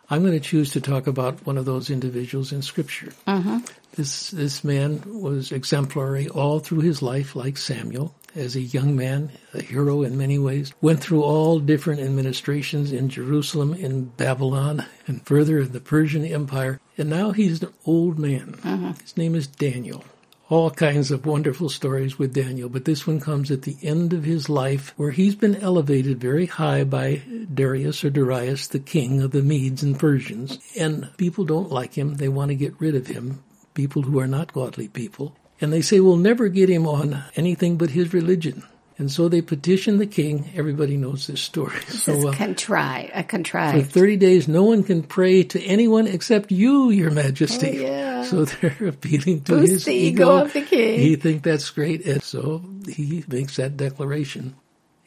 I'm 0.10 0.22
going 0.22 0.34
to 0.34 0.40
choose 0.40 0.72
to 0.72 0.82
talk 0.82 1.08
about 1.08 1.46
one 1.46 1.58
of 1.58 1.66
those 1.66 1.90
individuals 1.90 2.52
in 2.52 2.62
Scripture. 2.62 3.14
Mm-hmm. 3.28 3.60
This 3.96 4.32
this 4.32 4.64
man 4.64 5.02
was 5.06 5.52
exemplary 5.52 6.28
all 6.30 6.60
through 6.60 6.82
his 6.82 7.02
life, 7.02 7.36
like 7.36 7.58
Samuel, 7.58 8.16
as 8.36 8.56
a 8.56 8.62
young 8.62 8.96
man, 8.96 9.32
a 9.54 9.62
hero 9.62 10.04
in 10.04 10.18
many 10.18 10.40
ways. 10.40 10.74
Went 10.82 11.00
through 11.00 11.24
all 11.24 11.60
different 11.60 12.02
administrations 12.02 12.92
in 12.92 13.10
Jerusalem, 13.10 13.74
in 13.74 14.06
Babylon, 14.06 14.86
and 15.08 15.26
further 15.26 15.60
in 15.60 15.72
the 15.72 15.80
Persian 15.80 16.26
Empire. 16.26 16.80
And 16.98 17.10
now 17.10 17.32
he's 17.32 17.62
an 17.62 17.74
old 17.86 18.18
man. 18.18 18.54
Mm-hmm. 18.62 18.92
His 19.02 19.18
name 19.18 19.36
is 19.36 19.48
Daniel. 19.48 20.04
All 20.50 20.72
kinds 20.72 21.12
of 21.12 21.28
wonderful 21.28 21.70
stories 21.70 22.18
with 22.18 22.34
Daniel, 22.34 22.70
but 22.70 22.86
this 22.86 23.06
one 23.06 23.20
comes 23.20 23.52
at 23.52 23.62
the 23.62 23.78
end 23.84 24.14
of 24.14 24.24
his 24.24 24.50
life 24.50 24.94
where 24.98 25.12
he's 25.12 25.36
been 25.36 25.56
elevated 25.56 26.20
very 26.20 26.48
high 26.48 26.84
by 26.84 27.22
Darius 27.54 28.04
or 28.04 28.10
Darius, 28.10 28.68
the 28.68 28.80
king 28.80 29.22
of 29.22 29.30
the 29.30 29.44
Medes 29.44 29.84
and 29.84 30.00
Persians. 30.00 30.58
And 30.76 31.16
people 31.18 31.46
don't 31.46 31.72
like 31.72 31.94
him. 31.94 32.16
They 32.16 32.30
want 32.30 32.50
to 32.50 32.56
get 32.56 32.74
rid 32.80 32.96
of 32.96 33.06
him 33.06 33.44
people 33.80 34.02
who 34.02 34.20
are 34.20 34.28
not 34.28 34.52
godly 34.52 34.88
people. 34.90 35.36
And 35.62 35.72
they 35.72 35.82
say 35.82 36.00
we'll 36.00 36.18
never 36.18 36.50
get 36.50 36.70
him 36.70 36.86
on 36.86 37.24
anything 37.36 37.78
but 37.78 37.92
his 37.92 38.14
religion. 38.14 38.64
And 39.00 39.10
so 39.10 39.30
they 39.30 39.42
petition 39.42 39.98
the 39.98 40.06
king. 40.06 40.52
Everybody 40.56 40.98
knows 40.98 41.28
this 41.28 41.40
story. 41.40 41.80
This 41.88 42.04
So 42.04 42.12
is 42.12 42.26
uh, 42.26 42.32
contrived, 42.34 43.12
a 43.14 43.24
for 43.24 43.82
30 43.82 44.18
days, 44.18 44.48
no 44.50 44.64
one 44.66 44.84
can 44.84 45.04
pray 45.04 45.44
to 45.44 45.64
anyone 45.64 46.06
except 46.06 46.52
you, 46.52 46.90
your 46.90 47.10
majesty. 47.10 47.80
Oh, 47.80 47.82
yeah. 47.82 48.24
So 48.24 48.44
they're 48.46 48.90
appealing 48.90 49.44
to 49.44 49.54
Boost 49.54 49.72
his 49.72 49.86
the 49.86 49.94
ego 49.94 50.44
of 50.44 50.52
the 50.52 50.62
king. 50.62 51.00
He 51.00 51.16
thinks 51.16 51.44
that's 51.44 51.70
great. 51.70 52.06
And 52.06 52.22
so 52.22 52.62
he 52.90 53.24
makes 53.30 53.56
that 53.56 53.78
declaration. 53.78 54.58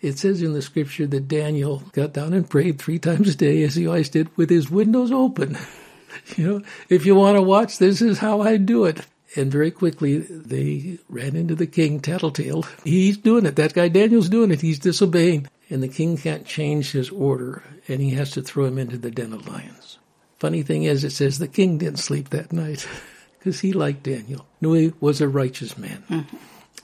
It 0.01 0.19
says 0.19 0.41
in 0.41 0.55
the 0.55 0.63
scripture 0.63 1.07
that 1.07 1.29
Daniel 1.29 1.83
got 1.93 2.15
down 2.15 2.33
and 2.33 2.49
prayed 2.49 2.81
three 2.81 2.99
times 2.99 3.29
a 3.29 3.37
day, 3.37 3.63
as 3.63 3.75
he 3.75 3.87
always 3.87 4.09
did, 4.09 4.35
with 4.39 4.49
his 4.49 4.71
windows 4.71 5.13
open. 5.13 5.59
you 6.37 6.49
know, 6.49 6.63
if 6.89 7.05
you 7.05 7.15
want 7.15 7.37
to 7.37 7.43
watch, 7.43 7.77
this 7.77 8.01
is 8.01 8.19
how 8.19 8.41
I 8.41 8.57
do 8.57 8.87
it. 8.87 9.07
And 9.35 9.51
very 9.51 9.71
quickly, 9.71 10.19
they 10.19 10.99
ran 11.09 11.37
into 11.37 11.55
the 11.55 11.67
king, 11.67 12.01
Tattletale. 12.01 12.67
He's 12.85 13.17
doing 13.17 13.47
it. 13.47 13.57
That 13.57 13.73
guy 13.73 13.89
Daniel's 13.89 14.29
doing 14.29 14.51
it. 14.51 14.61
He's 14.61 14.79
disobeying. 14.79 15.49
And 15.71 15.83
the 15.83 15.89
king 15.89 16.19
can't 16.19 16.45
change 16.45 16.93
his 16.93 17.09
order, 17.09 17.63
and 17.89 18.01
he 18.01 18.11
has 18.11 18.33
to 18.33 18.43
throw 18.43 18.67
him 18.67 18.77
into 18.77 18.99
the 18.99 19.11
den 19.11 19.33
of 19.33 19.49
lions. 19.49 19.99
Funny 20.39 20.63
thing 20.63 20.83
is, 20.83 21.03
it 21.03 21.13
says 21.13 21.39
the 21.39 21.49
king 21.49 21.79
didn't 21.79 21.99
sleep 21.99 22.29
that 22.31 22.53
night 22.53 22.87
because 23.39 23.61
he 23.61 23.73
liked 23.73 24.03
Daniel. 24.03 24.47
Knew 24.61 24.75
he 24.75 24.93
was 25.01 25.21
a 25.21 25.29
righteous 25.29 25.79
man. 25.79 26.27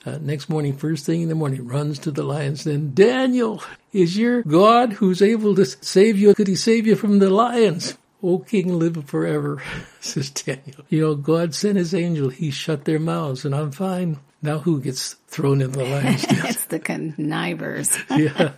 Uh, 0.07 0.19
next 0.23 0.49
morning, 0.49 0.75
first 0.75 1.05
thing 1.05 1.23
in 1.23 1.29
the 1.29 1.35
morning, 1.35 1.67
runs 1.67 1.99
to 1.99 2.11
the 2.11 2.23
lions. 2.23 2.65
Then, 2.65 2.95
Daniel, 2.95 3.63
is 3.93 4.17
your 4.17 4.43
God 4.43 4.95
who's 4.95 5.21
able 5.21 5.55
to 5.57 5.67
save 5.67 6.17
you? 6.17 6.35
Could 6.35 6.49
he 6.49 6.57
save 6.57 6.87
you 6.87 6.97
from 6.97 7.19
the 7.19 7.29
lions? 7.29 7.99
O 8.23 8.39
king, 8.39 8.79
live 8.79 9.05
forever, 9.07 9.63
says 10.01 10.31
Daniel. 10.31 10.85
You 10.89 11.01
know, 11.01 11.15
God 11.15 11.55
sent 11.55 11.79
his 11.79 11.95
angel. 11.95 12.29
He 12.31 12.51
shut 12.51 12.85
their 12.85 12.99
mouths, 12.99 13.45
and 13.45 13.55
I'm 13.55 13.71
fine. 13.71 14.19
Now 14.41 14.59
who 14.59 14.81
gets 14.81 15.15
thrown 15.27 15.61
in 15.61 15.73
the 15.73 15.85
lion's 15.85 16.23
den? 16.27 16.47
it's 16.47 16.67
the 16.67 16.79
connivers. 16.79 17.97
yeah. 18.11 18.53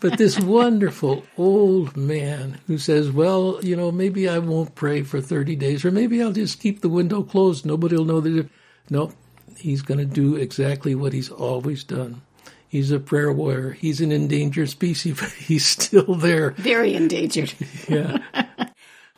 But 0.00 0.16
this 0.16 0.40
wonderful 0.40 1.24
old 1.36 1.96
man 1.96 2.58
who 2.66 2.78
says, 2.78 3.10
well, 3.10 3.58
you 3.62 3.76
know, 3.76 3.92
maybe 3.92 4.28
I 4.28 4.38
won't 4.38 4.74
pray 4.74 5.02
for 5.02 5.20
30 5.20 5.56
days, 5.56 5.84
or 5.84 5.90
maybe 5.90 6.22
I'll 6.22 6.32
just 6.32 6.60
keep 6.60 6.80
the 6.80 6.88
window 6.88 7.22
closed. 7.22 7.66
Nobody 7.66 7.96
will 7.96 8.06
know 8.06 8.20
that. 8.20 8.48
No, 8.88 9.12
he's 9.58 9.82
going 9.82 9.98
to 9.98 10.06
do 10.06 10.36
exactly 10.36 10.94
what 10.94 11.12
he's 11.12 11.30
always 11.30 11.84
done. 11.84 12.22
He's 12.68 12.90
a 12.90 12.98
prayer 12.98 13.32
warrior. 13.32 13.72
He's 13.72 14.00
an 14.00 14.12
endangered 14.12 14.68
species, 14.70 15.20
but 15.20 15.30
he's 15.30 15.66
still 15.66 16.14
there. 16.14 16.50
Very 16.52 16.94
endangered. 16.94 17.52
Yeah. 17.88 18.18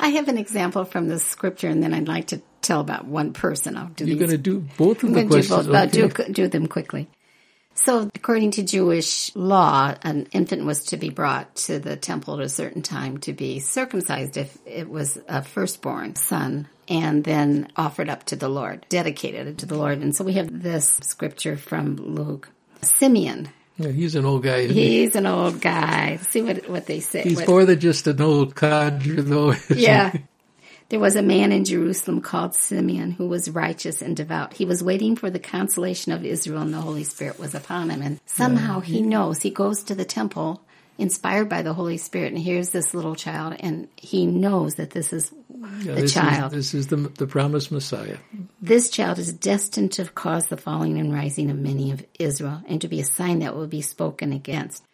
I 0.00 0.08
have 0.08 0.28
an 0.28 0.38
example 0.38 0.84
from 0.84 1.08
the 1.08 1.18
scripture, 1.18 1.68
and 1.68 1.82
then 1.82 1.92
I'd 1.92 2.08
like 2.08 2.28
to 2.28 2.40
tell 2.62 2.80
about 2.80 3.04
one 3.06 3.32
person. 3.32 3.76
I'll 3.76 3.88
do 3.88 4.06
You're 4.06 4.18
going 4.18 4.30
to 4.30 4.38
do 4.38 4.60
both 4.76 5.02
of 5.02 5.12
the 5.12 5.22
to 5.22 5.22
do 5.22 5.28
questions. 5.28 5.66
both, 5.66 5.72
but 5.72 5.96
okay. 5.96 6.24
do, 6.26 6.32
do 6.32 6.48
them 6.48 6.66
quickly. 6.66 7.08
So, 7.74 8.10
according 8.12 8.52
to 8.52 8.64
Jewish 8.64 9.34
law, 9.36 9.94
an 10.02 10.26
infant 10.32 10.64
was 10.64 10.86
to 10.86 10.96
be 10.96 11.10
brought 11.10 11.54
to 11.56 11.78
the 11.78 11.96
temple 11.96 12.34
at 12.34 12.40
a 12.40 12.48
certain 12.48 12.82
time 12.82 13.18
to 13.18 13.32
be 13.32 13.60
circumcised 13.60 14.36
if 14.36 14.58
it 14.66 14.88
was 14.88 15.16
a 15.28 15.42
firstborn 15.42 16.16
son 16.16 16.68
and 16.88 17.22
then 17.22 17.68
offered 17.76 18.08
up 18.08 18.24
to 18.24 18.36
the 18.36 18.48
Lord, 18.48 18.84
dedicated 18.88 19.58
to 19.58 19.66
the 19.66 19.76
Lord. 19.76 19.98
And 19.98 20.14
so 20.14 20.24
we 20.24 20.32
have 20.34 20.62
this 20.62 20.98
scripture 21.02 21.56
from 21.56 21.96
Luke. 21.96 22.48
Simeon, 22.82 23.50
Yeah, 23.78 23.90
he's 23.90 24.14
an 24.16 24.24
old 24.24 24.42
guy. 24.42 24.56
isn't 24.58 24.76
he? 24.76 25.00
he's 25.00 25.14
an 25.14 25.26
old 25.26 25.60
guy. 25.60 26.16
See 26.16 26.42
what, 26.42 26.68
what 26.68 26.86
they 26.86 27.00
say. 27.00 27.22
He's 27.22 27.36
what- 27.36 27.48
more 27.48 27.64
than 27.64 27.78
just 27.78 28.06
an 28.06 28.20
old 28.20 28.54
codger, 28.54 29.22
though. 29.22 29.54
yeah. 29.74 30.10
he? 30.10 30.24
There 30.90 31.00
was 31.00 31.16
a 31.16 31.22
man 31.22 31.52
in 31.52 31.66
Jerusalem 31.66 32.22
called 32.22 32.54
Simeon 32.54 33.10
who 33.10 33.28
was 33.28 33.50
righteous 33.50 34.00
and 34.00 34.16
devout. 34.16 34.54
He 34.54 34.64
was 34.64 34.82
waiting 34.82 35.16
for 35.16 35.28
the 35.28 35.38
consolation 35.38 36.12
of 36.12 36.24
Israel 36.24 36.62
and 36.62 36.72
the 36.72 36.80
Holy 36.80 37.04
Spirit 37.04 37.38
was 37.38 37.54
upon 37.54 37.90
him. 37.90 38.00
And 38.00 38.18
somehow 38.24 38.80
he 38.80 39.02
knows, 39.02 39.42
he 39.42 39.50
goes 39.50 39.82
to 39.84 39.94
the 39.94 40.06
temple 40.06 40.62
inspired 40.98 41.48
by 41.48 41.62
the 41.62 41.72
Holy 41.72 41.96
Spirit 41.96 42.32
and 42.32 42.42
hears 42.42 42.70
this 42.70 42.92
little 42.92 43.14
child 43.14 43.54
and 43.60 43.88
he 43.96 44.26
knows 44.26 44.74
that 44.74 44.90
this 44.90 45.12
is 45.12 45.32
Yeah, 45.48 45.94
the 45.94 46.02
this 46.02 46.12
child. 46.12 46.52
Is, 46.52 46.72
this 46.72 46.74
is 46.74 46.86
the, 46.88 46.96
the 46.96 47.26
promised 47.26 47.70
Messiah. 47.70 48.18
This 48.60 48.90
child 48.90 49.18
is 49.18 49.32
destined 49.32 49.92
to 49.92 50.04
cause 50.06 50.48
the 50.48 50.56
falling 50.56 50.98
and 50.98 51.14
rising 51.14 51.50
of 51.50 51.56
many 51.56 51.92
of 51.92 52.04
Israel 52.18 52.62
and 52.66 52.80
to 52.80 52.88
be 52.88 53.00
a 53.00 53.04
sign 53.04 53.38
that 53.38 53.54
will 53.54 53.68
be 53.68 53.80
spoken 53.80 54.32
against. 54.32 54.84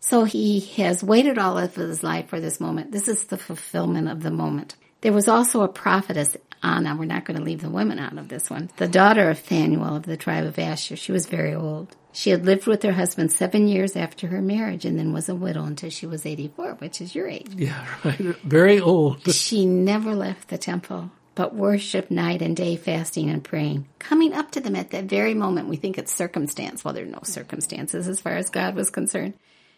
So 0.00 0.24
he 0.24 0.60
has 0.76 1.04
waited 1.04 1.38
all 1.38 1.58
of 1.58 1.74
his 1.74 2.02
life 2.02 2.28
for 2.28 2.40
this 2.40 2.60
moment. 2.60 2.92
This 2.92 3.08
is 3.08 3.24
the 3.24 3.38
fulfillment 3.38 4.08
of 4.08 4.22
the 4.22 4.30
moment. 4.30 4.76
There 5.02 5.12
was 5.12 5.28
also 5.28 5.62
a 5.62 5.68
prophetess, 5.68 6.36
Anna. 6.62 6.96
We're 6.96 7.04
not 7.04 7.26
going 7.26 7.38
to 7.38 7.44
leave 7.44 7.60
the 7.60 7.70
women 7.70 7.98
out 7.98 8.16
of 8.16 8.28
this 8.28 8.48
one. 8.48 8.70
The 8.78 8.88
daughter 8.88 9.28
of 9.28 9.38
Phanuel 9.38 9.96
of 9.96 10.04
the 10.04 10.16
tribe 10.16 10.44
of 10.44 10.58
Asher. 10.58 10.96
She 10.96 11.12
was 11.12 11.26
very 11.26 11.54
old. 11.54 11.96
She 12.14 12.30
had 12.30 12.46
lived 12.46 12.66
with 12.68 12.84
her 12.84 12.92
husband 12.92 13.32
seven 13.32 13.66
years 13.66 13.96
after 13.96 14.28
her 14.28 14.40
marriage 14.40 14.84
and 14.84 14.96
then 14.96 15.12
was 15.12 15.28
a 15.28 15.34
widow 15.34 15.64
until 15.64 15.90
she 15.90 16.06
was 16.06 16.24
84, 16.24 16.74
which 16.74 17.00
is 17.00 17.12
your 17.12 17.26
age. 17.26 17.48
Yeah, 17.56 17.84
right. 18.04 18.18
Very 18.18 18.78
old. 18.80 19.22
She 19.34 19.66
never 19.66 20.14
left 20.14 20.48
the 20.48 20.56
temple, 20.56 21.10
but 21.34 21.56
worshiped 21.56 22.12
night 22.12 22.40
and 22.40 22.56
day, 22.56 22.76
fasting 22.76 23.30
and 23.30 23.42
praying. 23.42 23.88
Coming 23.98 24.32
up 24.32 24.52
to 24.52 24.60
them 24.60 24.76
at 24.76 24.90
that 24.92 25.04
very 25.06 25.34
moment, 25.34 25.68
we 25.68 25.76
think 25.76 25.98
it's 25.98 26.14
circumstance. 26.14 26.84
Well, 26.84 26.94
there 26.94 27.02
are 27.02 27.08
no 27.08 27.20
circumstances 27.24 28.06
as 28.06 28.20
far 28.20 28.34
as 28.34 28.48
God 28.48 28.76
was 28.76 28.90
concerned. 28.90 29.34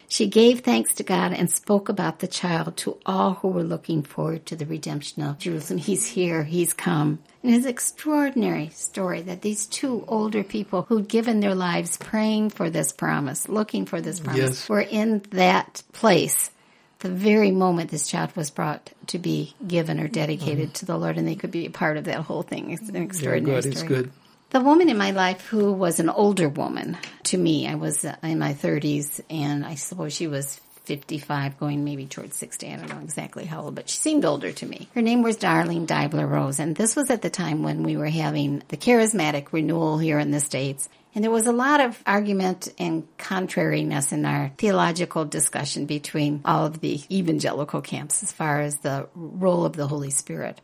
She 0.09 0.27
gave 0.27 0.61
thanks 0.61 0.93
to 0.95 1.03
God 1.03 1.33
and 1.33 1.51
spoke 1.51 1.89
about 1.89 2.19
the 2.19 2.27
child 2.27 2.77
to 2.77 2.97
all 3.05 3.35
who 3.35 3.49
were 3.49 3.63
looking 3.63 4.03
forward 4.03 4.45
to 4.45 4.55
the 4.55 4.65
redemption 4.65 5.21
of 5.21 5.37
Jerusalem. 5.37 5.79
He's 5.79 6.05
here, 6.05 6.43
he's 6.43 6.73
come. 6.73 7.19
And 7.43 7.53
it's 7.53 7.65
an 7.65 7.71
extraordinary 7.71 8.69
story 8.69 9.21
that 9.23 9.41
these 9.41 9.65
two 9.65 10.05
older 10.07 10.43
people 10.43 10.83
who'd 10.83 11.09
given 11.09 11.41
their 11.41 11.55
lives 11.55 11.97
praying 11.97 12.51
for 12.51 12.69
this 12.69 12.93
promise, 12.93 13.49
looking 13.49 13.85
for 13.85 13.99
this 13.99 14.19
promise, 14.21 14.39
Yes. 14.39 14.69
were 14.69 14.81
in 14.81 15.23
that 15.31 15.83
place 15.91 16.51
the 16.99 17.09
very 17.09 17.51
moment 17.51 17.91
this 17.91 18.07
child 18.07 18.35
was 18.35 18.49
brought 18.49 18.91
to 19.07 19.19
be 19.19 19.53
given 19.67 19.99
or 19.99 20.07
dedicated 20.07 20.65
mm-hmm. 20.65 20.73
to 20.73 20.85
the 20.85 20.97
Lord, 20.97 21.17
and 21.17 21.27
they 21.27 21.35
could 21.35 21.51
be 21.51 21.65
a 21.65 21.69
part 21.69 21.97
of 21.97 22.05
that 22.05 22.21
whole 22.21 22.41
thing. 22.41 22.71
It's 22.71 22.89
an 22.89 22.95
Yeah, 22.95 23.01
extraordinary 23.01 23.59
is 23.59 23.77
story. 23.77 23.87
good. 23.87 24.11
The 24.49 24.61
woman 24.61 24.89
in 24.89 24.97
my 24.97 25.11
life 25.11 25.45
who 25.45 25.73
was 25.73 25.99
an 25.99 26.09
older 26.09 26.47
woman 26.47 26.97
to 27.23 27.37
me, 27.37 27.67
I 27.67 27.75
was 27.75 28.05
uh, 28.05 28.15
in 28.23 28.39
my 28.39 28.53
30s, 28.53 29.19
and 29.29 29.65
I 29.65 29.75
suppose 29.75 30.13
she 30.13 30.27
was 30.27 30.61
55, 30.85 31.59
going 31.59 31.83
maybe 31.83 32.05
towards 32.05 32.37
60. 32.37 32.71
I 32.71 32.77
don't 32.77 32.87
know 32.87 33.01
exactly 33.01 33.43
how 33.43 33.63
old, 33.63 33.75
but 33.75 33.89
she 33.89 33.97
seemed 33.97 34.23
older 34.23 34.53
to 34.53 34.65
me. 34.65 34.87
Her 34.95 35.01
name 35.01 35.21
was 35.21 35.35
Darlene 35.35 35.85
Deibler 35.85 36.29
Rose, 36.29 36.59
and 36.59 36.77
this 36.77 36.95
was 36.95 37.09
at 37.09 37.21
the 37.21 37.29
time 37.29 37.61
when 37.61 37.83
we 37.83 37.97
were 37.97 38.07
having 38.07 38.63
the 38.69 38.77
charismatic 38.77 39.51
renewal 39.51 39.97
here 39.97 40.17
in 40.17 40.31
the 40.31 40.39
States. 40.39 40.87
And 41.13 41.25
there 41.25 41.31
was 41.31 41.47
a 41.47 41.51
lot 41.51 41.81
of 41.81 42.01
argument 42.07 42.73
and 42.79 43.05
contrariness 43.17 44.13
in 44.13 44.23
our 44.23 44.51
theological 44.57 45.25
discussion 45.25 45.87
between 45.87 46.39
all 46.45 46.65
of 46.65 46.79
the 46.79 47.01
evangelical 47.11 47.81
camps 47.81 48.23
as 48.23 48.31
far 48.31 48.61
as 48.61 48.77
the 48.77 49.09
role 49.13 49.65
of 49.65 49.73
the 49.73 49.87
Holy 49.87 50.11
Spirit. 50.11 50.61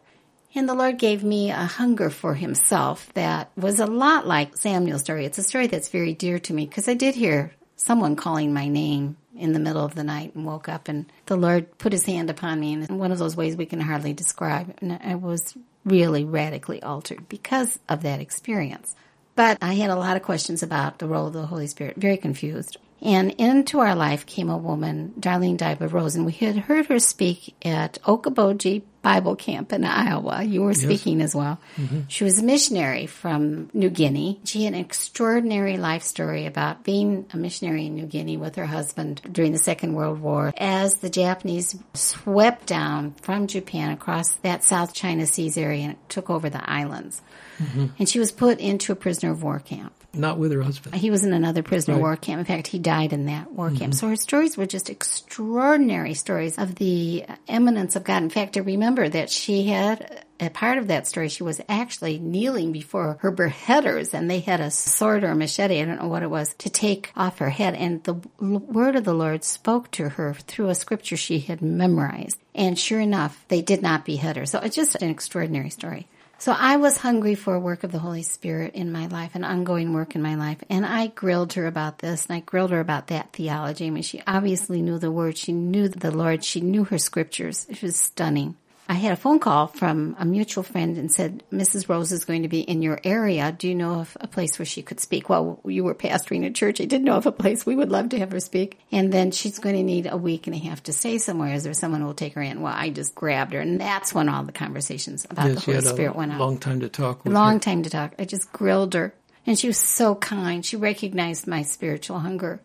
And 0.55 0.69
the 0.69 0.75
Lord 0.75 0.99
gave 0.99 1.23
me 1.23 1.49
a 1.49 1.65
hunger 1.65 2.09
for 2.09 2.35
Himself 2.35 3.11
that 3.13 3.51
was 3.57 3.79
a 3.79 3.87
lot 3.87 4.27
like 4.27 4.55
Samuel's 4.55 5.01
story. 5.01 5.25
It's 5.25 5.39
a 5.39 5.43
story 5.43 5.67
that's 5.67 5.89
very 5.89 6.13
dear 6.13 6.37
to 6.39 6.53
me 6.53 6.65
because 6.65 6.87
I 6.87 6.93
did 6.93 7.15
hear 7.15 7.53
someone 7.75 8.15
calling 8.15 8.53
my 8.53 8.67
name 8.67 9.17
in 9.35 9.53
the 9.53 9.59
middle 9.59 9.83
of 9.83 9.95
the 9.95 10.03
night 10.03 10.35
and 10.35 10.45
woke 10.45 10.69
up 10.69 10.87
and 10.87 11.11
the 11.25 11.35
Lord 11.35 11.77
put 11.79 11.91
His 11.91 12.05
hand 12.05 12.29
upon 12.29 12.59
me 12.59 12.73
in 12.73 12.99
one 12.99 13.11
of 13.11 13.17
those 13.17 13.35
ways 13.35 13.55
we 13.55 13.65
can 13.65 13.81
hardly 13.81 14.13
describe. 14.13 14.77
And 14.79 14.99
I 15.03 15.15
was 15.15 15.57
really 15.85 16.23
radically 16.23 16.81
altered 16.83 17.27
because 17.29 17.79
of 17.89 18.03
that 18.03 18.19
experience. 18.19 18.95
But 19.35 19.57
I 19.61 19.73
had 19.73 19.89
a 19.89 19.95
lot 19.95 20.15
of 20.15 20.23
questions 20.23 20.61
about 20.61 20.99
the 20.99 21.07
role 21.07 21.27
of 21.27 21.33
the 21.33 21.47
Holy 21.47 21.65
Spirit, 21.65 21.95
very 21.97 22.17
confused. 22.17 22.77
And 23.01 23.31
into 23.31 23.79
our 23.79 23.95
life 23.95 24.25
came 24.27 24.49
a 24.49 24.57
woman, 24.57 25.13
Darlene 25.19 25.57
Deibler 25.57 25.91
Rose, 25.91 26.15
and 26.15 26.25
we 26.25 26.31
had 26.31 26.55
heard 26.55 26.85
her 26.85 26.99
speak 26.99 27.55
at 27.65 27.97
Okoboji 28.03 28.83
Bible 29.03 29.35
Camp 29.35 29.71
in 29.73 29.83
Iowa. 29.83 30.43
You 30.43 30.63
were 30.63 30.73
speaking 30.73 31.21
as 31.21 31.35
well. 31.35 31.59
Mm-hmm. 31.75 32.01
She 32.07 32.23
was 32.23 32.39
a 32.39 32.43
missionary 32.43 33.05
from 33.05 33.69
New 33.73 33.89
Guinea. 33.89 34.39
She 34.45 34.63
had 34.63 34.73
an 34.73 34.79
extraordinary 34.79 35.77
life 35.77 36.03
story 36.03 36.45
about 36.45 36.85
being 36.85 37.25
a 37.33 37.37
missionary 37.37 37.85
in 37.85 37.95
New 37.95 38.05
Guinea 38.05 38.37
with 38.37 38.55
her 38.55 38.65
husband 38.65 39.21
during 39.29 39.51
the 39.51 39.59
Second 39.59 39.93
World 39.93 40.19
War 40.19 40.53
as 40.57 40.95
the 40.95 41.09
Japanese 41.09 41.77
swept 41.93 42.65
down 42.65 43.11
from 43.21 43.47
Japan 43.47 43.91
across 43.91 44.31
that 44.35 44.63
South 44.63 44.93
China 44.93 45.25
Seas 45.25 45.57
area 45.57 45.83
and 45.83 46.09
took 46.09 46.29
over 46.29 46.49
the 46.49 46.67
islands. 46.67 47.21
Mm-hmm. 47.57 47.87
And 47.99 48.07
she 48.07 48.19
was 48.19 48.31
put 48.31 48.59
into 48.59 48.93
a 48.93 48.95
prisoner 48.95 49.31
of 49.31 49.43
war 49.43 49.59
camp. 49.59 49.93
Not 50.15 50.37
with 50.37 50.51
her 50.51 50.61
husband. 50.61 50.95
He 50.95 51.09
was 51.09 51.23
in 51.23 51.33
another 51.33 51.63
prisoner 51.63 51.95
Right. 51.95 52.01
war 52.01 52.15
camp. 52.15 52.39
In 52.39 52.45
fact, 52.45 52.67
he 52.67 52.77
died 52.77 53.13
in 53.13 53.25
that 53.25 53.51
war 53.51 53.69
mm-hmm. 53.69 53.77
camp. 53.77 53.93
So 53.95 54.07
her 54.09 54.15
stories 54.15 54.55
were 54.55 54.67
just 54.67 54.91
extraordinary 54.91 56.13
stories 56.13 56.59
of 56.59 56.75
the 56.75 57.25
eminence 57.47 57.95
of 57.95 58.03
God. 58.03 58.21
In 58.21 58.29
fact, 58.29 58.55
I 58.55 58.59
remember 58.59 59.09
that 59.09 59.31
she 59.31 59.63
had 59.63 60.23
a 60.39 60.49
part 60.49 60.77
of 60.77 60.87
that 60.87 61.07
story. 61.07 61.29
She 61.29 61.41
was 61.41 61.61
actually 61.67 62.19
kneeling 62.19 62.71
before 62.71 63.17
her 63.21 63.31
beheaders, 63.31 64.13
and 64.13 64.29
they 64.29 64.39
had 64.39 64.59
a 64.59 64.69
sword 64.69 65.23
or 65.23 65.31
a 65.31 65.35
machete, 65.35 65.81
I 65.81 65.85
don't 65.85 66.01
know 66.01 66.07
what 66.07 66.23
it 66.23 66.29
was, 66.29 66.53
to 66.59 66.69
take 66.69 67.11
off 67.15 67.39
her 67.39 67.49
head. 67.49 67.73
And 67.73 68.03
the 68.03 68.13
word 68.39 68.95
of 68.95 69.05
the 69.05 69.13
Lord 69.13 69.43
spoke 69.43 69.89
to 69.91 70.09
her 70.09 70.33
through 70.33 70.69
a 70.69 70.75
scripture 70.75 71.17
she 71.17 71.39
had 71.39 71.61
memorized. 71.61 72.37
And 72.53 72.77
sure 72.77 72.99
enough, 72.99 73.43
they 73.47 73.63
did 73.63 73.81
not 73.81 74.05
behead 74.05 74.37
her. 74.37 74.45
So 74.45 74.59
it's 74.59 74.75
just 74.75 74.95
an 75.01 75.09
extraordinary 75.09 75.71
story. 75.71 76.07
So 76.43 76.51
I 76.51 76.75
was 76.75 76.97
hungry 76.97 77.35
for 77.35 77.55
a 77.55 77.59
work 77.61 77.85
of 77.85 77.93
the 77.93 77.99
Holy 77.99 78.21
Spirit 78.21 78.75
in 78.75 78.91
my 78.91 79.07
life, 79.07 79.33
an 79.33 79.45
ongoing 79.45 79.93
work 79.93 80.13
in 80.13 80.21
my 80.21 80.35
life. 80.35 80.57
And 80.69 80.85
I 80.85 81.07
grilled 81.07 81.53
her 81.53 81.67
about 81.67 81.99
this 81.99 82.25
and 82.25 82.35
I 82.35 82.41
grilled 82.41 82.71
her 82.71 82.81
about 82.81 83.07
that 83.07 83.31
theology. 83.31 83.87
I 83.87 83.91
mean, 83.91 84.03
she 84.03 84.21
obviously 84.27 84.81
knew 84.81 84.99
the 84.99 85.09
word. 85.09 85.37
She 85.37 85.53
knew 85.53 85.87
the 85.87 86.11
Lord. 86.11 86.43
She 86.43 86.59
knew 86.59 86.83
her 86.83 86.97
scriptures. 86.97 87.65
It 87.69 87.81
was 87.81 87.95
stunning. 87.95 88.57
I 88.87 88.95
had 88.95 89.13
a 89.13 89.15
phone 89.15 89.39
call 89.39 89.67
from 89.67 90.15
a 90.19 90.25
mutual 90.25 90.61
friend 90.63 90.97
and 90.97 91.09
said, 91.11 91.41
Mrs. 91.53 91.87
Rose 91.87 92.11
is 92.11 92.25
going 92.25 92.41
to 92.41 92.49
be 92.49 92.59
in 92.59 92.81
your 92.81 92.99
area. 93.05 93.51
Do 93.51 93.69
you 93.69 93.75
know 93.75 94.01
of 94.01 94.17
a 94.19 94.27
place 94.27 94.59
where 94.59 94.65
she 94.65 94.81
could 94.81 94.99
speak? 94.99 95.29
Well, 95.29 95.61
you 95.65 95.85
were 95.85 95.95
pastoring 95.95 96.45
a 96.45 96.51
church. 96.51 96.81
I 96.81 96.85
didn't 96.85 97.05
know 97.05 97.15
of 97.15 97.25
a 97.25 97.31
place. 97.31 97.65
We 97.65 97.75
would 97.75 97.89
love 97.89 98.09
to 98.09 98.19
have 98.19 98.31
her 98.33 98.41
speak. 98.41 98.79
And 98.91 99.11
then 99.11 99.31
she's 99.31 99.59
going 99.59 99.77
to 99.77 99.83
need 99.83 100.07
a 100.11 100.17
week 100.17 100.47
and 100.47 100.55
a 100.55 100.59
half 100.59 100.83
to 100.83 100.93
stay 100.93 101.17
somewhere. 101.17 101.53
Is 101.53 101.63
there 101.63 101.73
someone 101.73 102.01
who 102.01 102.07
will 102.07 102.13
take 102.13 102.33
her 102.33 102.41
in? 102.41 102.61
Well, 102.61 102.73
I 102.75 102.89
just 102.89 103.15
grabbed 103.15 103.53
her. 103.53 103.61
And 103.61 103.79
that's 103.79 104.13
when 104.13 104.27
all 104.27 104.43
the 104.43 104.51
conversations 104.51 105.25
about 105.29 105.45
the 105.47 105.53
Yes, 105.53 105.65
Holy 105.65 105.81
Spirit 105.81 106.15
went 106.17 106.33
on 106.33 106.39
long 106.39 106.57
time 106.57 106.81
to 106.81 106.89
talk 106.89 107.25
long 107.25 107.53
her. 107.53 107.59
time 107.59 107.83
to 107.83 107.89
talk. 107.89 108.13
I 108.19 108.25
just 108.25 108.51
grilled 108.51 108.93
her. 108.95 109.13
And 109.45 109.57
she 109.57 109.67
was 109.67 109.77
so 109.77 110.15
kind. 110.15 110.65
She 110.65 110.75
recognized 110.75 111.47
my 111.47 111.63
spiritual 111.63 112.19
hunger. 112.19 112.61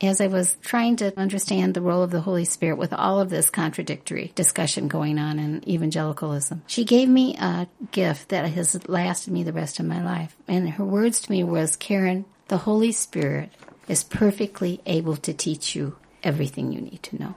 As 0.00 0.20
I 0.20 0.28
was 0.28 0.56
trying 0.62 0.96
to 0.96 1.18
understand 1.18 1.74
the 1.74 1.80
role 1.80 2.02
of 2.02 2.10
the 2.10 2.20
Holy 2.20 2.44
Spirit 2.44 2.78
with 2.78 2.92
all 2.92 3.20
of 3.20 3.30
this 3.30 3.50
contradictory 3.50 4.32
discussion 4.34 4.88
going 4.88 5.18
on 5.18 5.38
in 5.38 5.68
evangelicalism, 5.68 6.62
she 6.66 6.84
gave 6.84 7.08
me 7.08 7.36
a 7.36 7.68
gift 7.90 8.28
that 8.28 8.48
has 8.48 8.88
lasted 8.88 9.32
me 9.32 9.42
the 9.42 9.52
rest 9.52 9.80
of 9.80 9.86
my 9.86 10.02
life. 10.02 10.36
And 10.46 10.70
her 10.70 10.84
words 10.84 11.20
to 11.22 11.30
me 11.30 11.42
was, 11.42 11.76
Karen, 11.76 12.24
the 12.48 12.58
Holy 12.58 12.92
Spirit 12.92 13.50
is 13.88 14.04
perfectly 14.04 14.80
able 14.86 15.16
to 15.16 15.32
teach 15.32 15.74
you 15.74 15.96
everything 16.22 16.72
you 16.72 16.80
need 16.80 17.02
to 17.04 17.18
know 17.18 17.34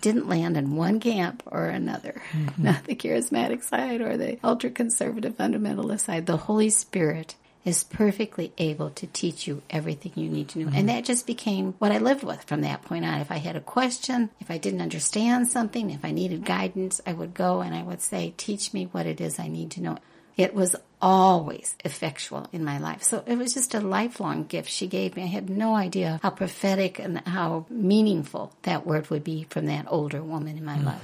didn't 0.00 0.28
land 0.28 0.56
in 0.56 0.76
one 0.76 1.00
camp 1.00 1.42
or 1.46 1.66
another, 1.66 2.22
mm-hmm. 2.32 2.62
not 2.62 2.84
the 2.84 2.96
charismatic 2.96 3.62
side 3.62 4.00
or 4.00 4.16
the 4.16 4.38
ultra 4.42 4.70
conservative 4.70 5.36
fundamentalist 5.36 6.00
side. 6.00 6.26
The 6.26 6.36
Holy 6.36 6.70
Spirit 6.70 7.36
is 7.64 7.84
perfectly 7.84 8.52
able 8.56 8.90
to 8.90 9.06
teach 9.06 9.46
you 9.46 9.62
everything 9.68 10.12
you 10.14 10.30
need 10.30 10.48
to 10.48 10.58
know. 10.58 10.66
And 10.66 10.74
mm-hmm. 10.74 10.86
that 10.86 11.04
just 11.04 11.26
became 11.26 11.74
what 11.78 11.92
I 11.92 11.98
lived 11.98 12.24
with 12.24 12.42
from 12.44 12.62
that 12.62 12.82
point 12.82 13.04
on. 13.04 13.20
If 13.20 13.30
I 13.30 13.36
had 13.36 13.56
a 13.56 13.60
question, 13.60 14.30
if 14.40 14.50
I 14.50 14.58
didn't 14.58 14.80
understand 14.80 15.48
something, 15.48 15.90
if 15.90 16.04
I 16.04 16.10
needed 16.10 16.44
guidance, 16.44 17.00
I 17.06 17.12
would 17.12 17.34
go 17.34 17.60
and 17.60 17.74
I 17.74 17.82
would 17.82 18.00
say, 18.00 18.32
Teach 18.36 18.72
me 18.72 18.84
what 18.86 19.06
it 19.06 19.20
is 19.20 19.38
I 19.38 19.48
need 19.48 19.72
to 19.72 19.82
know. 19.82 19.98
It 20.36 20.54
was 20.54 20.74
always 21.02 21.76
effectual 21.84 22.48
in 22.50 22.64
my 22.64 22.78
life. 22.78 23.02
So 23.02 23.22
it 23.26 23.36
was 23.36 23.52
just 23.52 23.74
a 23.74 23.80
lifelong 23.80 24.44
gift 24.44 24.70
she 24.70 24.86
gave 24.86 25.16
me. 25.16 25.24
I 25.24 25.26
had 25.26 25.50
no 25.50 25.74
idea 25.74 26.18
how 26.22 26.30
prophetic 26.30 26.98
and 26.98 27.20
how 27.26 27.66
meaningful 27.68 28.52
that 28.62 28.86
word 28.86 29.10
would 29.10 29.24
be 29.24 29.46
from 29.50 29.66
that 29.66 29.86
older 29.88 30.22
woman 30.22 30.56
in 30.56 30.64
my 30.64 30.76
mm-hmm. 30.76 30.86
life. 30.86 31.02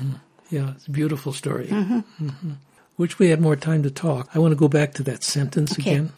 Yeah, 0.51 0.71
it's 0.71 0.87
a 0.87 0.91
beautiful 0.91 1.33
story. 1.33 1.67
Mm-hmm. 1.67 2.27
mm-hmm. 2.27 2.53
Wish 2.99 3.19
we 3.19 3.29
had 3.29 3.43
more 3.43 3.57
time 3.57 3.83
to 3.83 3.91
talk. 3.91 4.31
I 4.35 4.39
want 4.39 4.53
to 4.53 4.57
go 4.57 4.69
back 4.69 4.95
to 4.95 5.03
that 5.03 5.23
sentence 5.23 5.73
Okay. 5.73 5.91
again. 5.91 6.13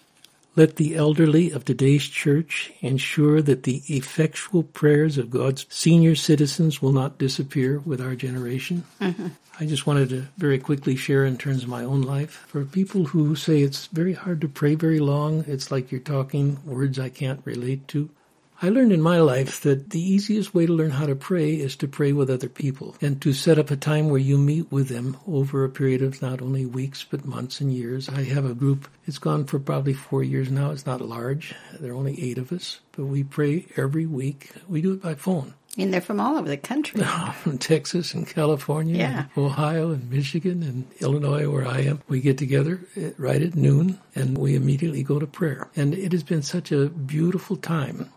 Let 0.57 0.77
the 0.77 0.97
elderly 0.97 1.53
of 1.53 1.65
today's 1.65 2.05
church 2.05 2.73
ensure 2.81 3.41
that 3.43 3.63
the 3.63 3.83
effectual 3.87 4.65
prayers 4.65 5.17
of 5.17 5.31
God's 5.31 5.67
senior 5.69 6.17
citizens 6.17 6.83
will 6.83 6.93
not 6.93 7.19
disappear 7.19 7.79
with 7.79 8.01
our 8.01 8.17
generation. 8.17 8.85
Mm-hmm. 9.01 9.29
I 9.61 9.67
just 9.67 9.87
wanted 9.87 10.09
to 10.11 10.27
very 10.37 10.59
quickly 10.59 10.97
share 10.97 11.25
in 11.25 11.37
terms 11.37 11.63
of 11.65 11.69
my 11.69 11.85
own 11.85 12.03
life. 12.03 12.45
For 12.49 12.65
people 12.65 13.05
who 13.07 13.35
say 13.37 13.63
it's 13.63 13.87
very 13.87 14.15
hard 14.15 14.41
to 14.41 14.49
pray 14.49 14.75
very 14.75 15.01
long, 15.01 15.45
it's 15.47 15.71
like 15.71 15.91
you're 15.91 16.01
talking 16.01 16.59
words 16.65 16.99
I 16.99 17.09
can't 17.09 17.41
relate 17.45 17.89
to. 17.89 18.11
I 18.61 18.71
learned 18.71 18.93
in 18.93 19.03
my 19.03 19.19
life 19.21 19.61
that 19.63 19.91
the 19.91 20.01
easiest 20.01 20.55
way 20.55 20.67
to 20.67 20.73
learn 20.73 20.91
how 20.91 21.07
to 21.07 21.15
pray 21.15 21.55
is 21.55 21.77
to 21.77 21.89
pray 21.89 22.13
with 22.13 22.29
other 22.31 22.49
people 22.49 22.97
and 23.01 23.23
to 23.23 23.33
set 23.33 23.59
up 23.59 23.71
a 23.71 23.77
time 23.77 24.11
where 24.11 24.21
you 24.21 24.37
meet 24.39 24.73
with 24.73 24.89
them 24.89 25.17
over 25.29 25.65
a 25.65 25.69
period 25.69 26.03
of 26.03 26.23
not 26.23 26.43
only 26.43 26.67
weeks 26.67 27.05
but 27.09 27.25
months 27.25 27.61
and 27.61 27.73
years. 27.73 28.09
I 28.09 28.25
have 28.25 28.45
a 28.45 28.55
group, 28.55 28.89
it's 29.07 29.19
gone 29.19 29.45
for 29.47 29.61
probably 29.61 29.93
four 29.95 30.25
years 30.25 30.51
now. 30.51 30.71
It's 30.73 30.87
not 30.87 31.01
large. 31.01 31.55
There 31.79 31.93
are 31.93 31.97
only 31.97 32.21
eight 32.21 32.39
of 32.39 32.51
us, 32.53 32.81
but 32.93 33.05
we 33.07 33.23
pray 33.25 33.67
every 33.77 34.07
week. 34.07 34.51
We 34.69 34.83
do 34.83 34.95
it 34.95 35.03
by 35.03 35.15
phone 35.15 35.55
And 35.79 35.95
they're 35.95 36.01
from 36.01 36.19
all 36.21 36.37
over 36.37 36.49
the 36.49 36.57
country. 36.57 37.01
Oh, 37.05 37.33
from 37.43 37.59
Texas 37.59 38.15
and 38.15 38.27
California, 38.27 38.97
Yeah. 38.99 39.27
and 39.37 39.45
Ohio 39.47 39.93
and 39.93 40.11
Michigan 40.11 40.65
and 40.65 40.87
Illinois, 41.01 41.49
where 41.49 41.67
I 41.67 41.83
am. 41.83 42.01
We 42.09 42.21
get 42.21 42.39
together 42.39 42.81
right 43.19 43.41
at 43.43 43.55
noon 43.55 44.01
and 44.17 44.37
we 44.37 44.57
immediately 44.57 45.05
go 45.05 45.21
to 45.21 45.27
prayer. 45.29 45.69
And 45.77 45.95
it 45.95 46.13
has 46.13 46.25
been 46.25 46.43
such 46.43 46.73
a 46.73 46.89
beautiful 46.89 47.57
time. 47.57 48.11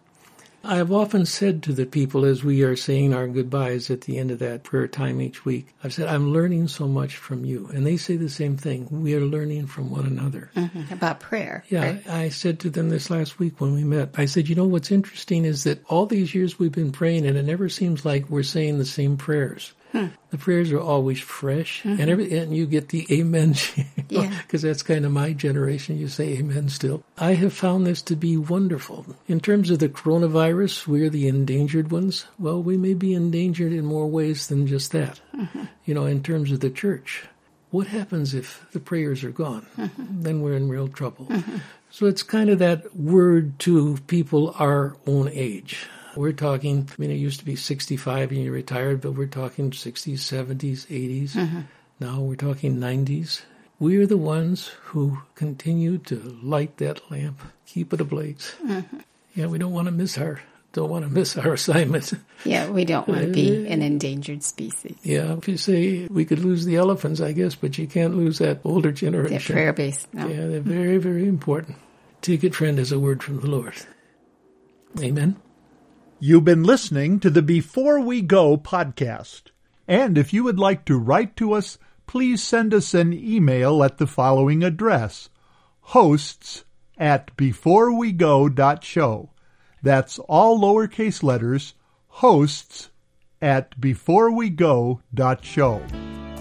I 0.63 0.75
have 0.75 0.91
often 0.91 1.25
said 1.25 1.63
to 1.63 1.73
the 1.73 1.85
people 1.85 2.23
as 2.23 2.43
we 2.43 2.61
are 2.61 2.75
saying 2.75 3.13
our 3.13 3.27
goodbyes 3.27 3.89
at 3.89 4.01
the 4.01 4.17
end 4.17 4.29
of 4.31 4.39
that 4.39 4.63
prayer 4.63 4.87
time 4.87 5.19
each 5.19 5.43
week, 5.43 5.67
I've 5.83 5.93
said, 5.93 6.07
I'm 6.07 6.31
learning 6.31 6.67
so 6.67 6.87
much 6.87 7.15
from 7.15 7.45
you. 7.45 7.69
And 7.73 7.85
they 7.85 7.97
say 7.97 8.15
the 8.15 8.29
same 8.29 8.57
thing. 8.57 8.87
We 8.91 9.15
are 9.15 9.21
learning 9.21 9.67
from 9.67 9.89
one 9.89 10.05
another. 10.05 10.51
Mm-hmm. 10.55 10.93
About 10.93 11.19
prayer. 11.19 11.63
Yeah. 11.69 11.83
right? 11.83 12.09
I, 12.09 12.23
I 12.23 12.29
said 12.29 12.59
to 12.61 12.69
them 12.69 12.89
this 12.89 13.09
last 13.09 13.39
week 13.39 13.59
when 13.59 13.73
we 13.73 13.83
met, 13.83 14.09
I 14.17 14.25
said, 14.25 14.47
you 14.47 14.55
know, 14.55 14.65
what's 14.65 14.91
interesting 14.91 15.45
is 15.45 15.63
that 15.63 15.83
all 15.87 16.05
these 16.05 16.35
years 16.35 16.59
we've 16.59 16.71
been 16.71 16.91
praying 16.91 17.25
and 17.25 17.37
it 17.37 17.43
never 17.43 17.69
seems 17.69 18.05
like 18.05 18.29
we're 18.29 18.43
saying 18.43 18.77
the 18.77 18.85
same 18.85 19.17
prayers. 19.17 19.73
The 19.91 20.37
prayers 20.37 20.71
are 20.71 20.79
always 20.79 21.19
fresh, 21.19 21.83
and 21.83 21.99
mm-hmm. 21.99 22.09
every 22.09 22.37
and 22.37 22.55
you 22.55 22.65
get 22.65 22.89
the 22.89 23.05
amen, 23.11 23.55
because 24.07 24.61
that's 24.61 24.83
kind 24.83 25.05
of 25.05 25.11
my 25.11 25.33
generation. 25.33 25.97
You 25.97 26.07
say 26.07 26.37
amen 26.37 26.69
still. 26.69 27.03
I 27.17 27.33
have 27.33 27.53
found 27.53 27.85
this 27.85 28.01
to 28.03 28.15
be 28.15 28.37
wonderful 28.37 29.05
in 29.27 29.39
terms 29.39 29.69
of 29.69 29.79
the 29.79 29.89
coronavirus. 29.89 30.87
We're 30.87 31.09
the 31.09 31.27
endangered 31.27 31.91
ones. 31.91 32.25
Well, 32.39 32.61
we 32.63 32.77
may 32.77 32.93
be 32.93 33.13
endangered 33.13 33.73
in 33.73 33.85
more 33.85 34.07
ways 34.07 34.47
than 34.47 34.67
just 34.67 34.91
that. 34.93 35.19
Mm-hmm. 35.35 35.63
You 35.85 35.93
know, 35.93 36.05
in 36.05 36.23
terms 36.23 36.51
of 36.51 36.61
the 36.61 36.69
church, 36.69 37.25
what 37.71 37.87
happens 37.87 38.33
if 38.33 38.65
the 38.71 38.79
prayers 38.79 39.23
are 39.23 39.31
gone? 39.31 39.65
Mm-hmm. 39.77 40.23
Then 40.23 40.41
we're 40.41 40.55
in 40.55 40.69
real 40.69 40.87
trouble. 40.87 41.27
So 41.89 42.05
it's 42.05 42.23
kind 42.23 42.49
of 42.49 42.59
that 42.59 42.95
word 42.95 43.59
to 43.59 43.97
people 44.07 44.55
our 44.57 44.95
own 45.05 45.29
age. 45.33 45.87
We're 46.15 46.33
talking, 46.33 46.87
I 46.89 46.95
mean, 47.01 47.11
it 47.11 47.15
used 47.15 47.39
to 47.39 47.45
be 47.45 47.55
65 47.55 48.31
and 48.31 48.41
you 48.41 48.51
retired, 48.51 49.01
but 49.01 49.13
we're 49.13 49.27
talking 49.27 49.71
60s, 49.71 50.19
70s, 50.19 50.87
80s. 50.87 51.63
Now 51.99 52.19
we're 52.19 52.35
talking 52.35 52.77
90s. 52.77 53.41
We're 53.79 54.05
the 54.05 54.17
ones 54.17 54.67
who 54.83 55.19
continue 55.35 55.97
to 55.99 56.15
light 56.43 56.77
that 56.77 57.09
lamp, 57.09 57.41
keep 57.65 57.93
it 57.93 58.01
ablaze. 58.01 58.53
Mm-hmm. 58.63 58.97
Yeah, 59.35 59.47
we 59.47 59.57
don't 59.57 59.71
want 59.71 59.85
to 59.87 59.91
miss 59.91 60.17
our, 60.17 60.41
don't 60.73 60.89
want 60.89 61.05
to 61.05 61.09
miss 61.11 61.35
our 61.37 61.53
assignment. 61.59 62.13
Yeah, 62.43 62.69
we 62.69 62.85
don't 62.85 63.07
want 63.07 63.21
to 63.21 63.27
be 63.31 63.65
uh, 63.65 63.71
an 63.71 63.81
endangered 63.81 64.43
species. 64.43 64.97
Yeah, 65.03 65.33
if 65.37 65.47
you 65.47 65.57
say 65.57 66.07
we 66.11 66.25
could 66.25 66.39
lose 66.39 66.65
the 66.65 66.75
elephants, 66.75 67.21
I 67.21 67.31
guess, 67.31 67.55
but 67.55 67.77
you 67.77 67.87
can't 67.87 68.15
lose 68.15 68.37
that 68.39 68.59
older 68.63 68.89
They're 68.89 69.11
generation. 69.11 69.53
prayer 69.55 69.73
based. 69.73 70.13
No. 70.13 70.27
Yeah, 70.27 70.47
they're 70.47 70.59
very, 70.61 70.97
very 70.97 71.27
important. 71.27 71.77
Take 72.21 72.43
it, 72.43 72.53
friend, 72.53 72.77
as 72.77 72.91
a 72.91 72.99
word 72.99 73.23
from 73.23 73.39
the 73.39 73.47
Lord. 73.47 73.73
Amen. 74.99 75.37
You've 76.23 76.45
been 76.45 76.63
listening 76.63 77.19
to 77.21 77.31
the 77.31 77.41
Before 77.41 77.99
We 77.99 78.21
Go 78.21 78.55
podcast. 78.55 79.45
And 79.87 80.19
if 80.19 80.31
you 80.31 80.43
would 80.43 80.59
like 80.59 80.85
to 80.85 80.99
write 80.99 81.35
to 81.37 81.53
us, 81.53 81.79
please 82.05 82.43
send 82.43 82.75
us 82.75 82.93
an 82.93 83.11
email 83.11 83.83
at 83.83 83.97
the 83.97 84.05
following 84.05 84.63
address 84.63 85.29
hosts 85.79 86.63
at 86.95 87.35
beforewego.show. 87.35 89.31
That's 89.81 90.19
all 90.19 90.59
lowercase 90.59 91.23
letters, 91.23 91.73
hosts 92.07 92.91
at 93.41 93.81
beforewego.show. 93.81 95.81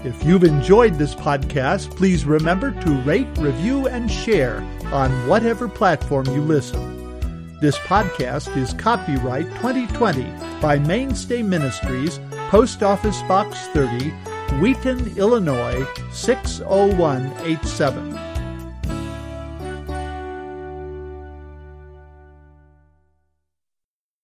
If 0.05 0.23
you've 0.23 0.43
enjoyed 0.43 0.99
this 0.99 1.15
podcast, 1.15 1.97
please 1.97 2.23
remember 2.23 2.69
to 2.69 3.01
rate, 3.01 3.35
review, 3.39 3.87
and 3.87 4.11
share 4.11 4.61
on 4.93 5.09
whatever 5.27 5.67
platform 5.67 6.27
you 6.27 6.41
listen. 6.41 7.00
This 7.61 7.77
podcast 7.77 8.57
is 8.57 8.73
copyright 8.73 9.45
2020 9.57 10.23
by 10.59 10.79
Mainstay 10.79 11.43
Ministries, 11.43 12.19
Post 12.49 12.81
Office 12.81 13.21
Box 13.27 13.67
30, 13.67 14.09
Wheaton, 14.59 15.15
Illinois 15.15 15.85
60187. 16.11 18.30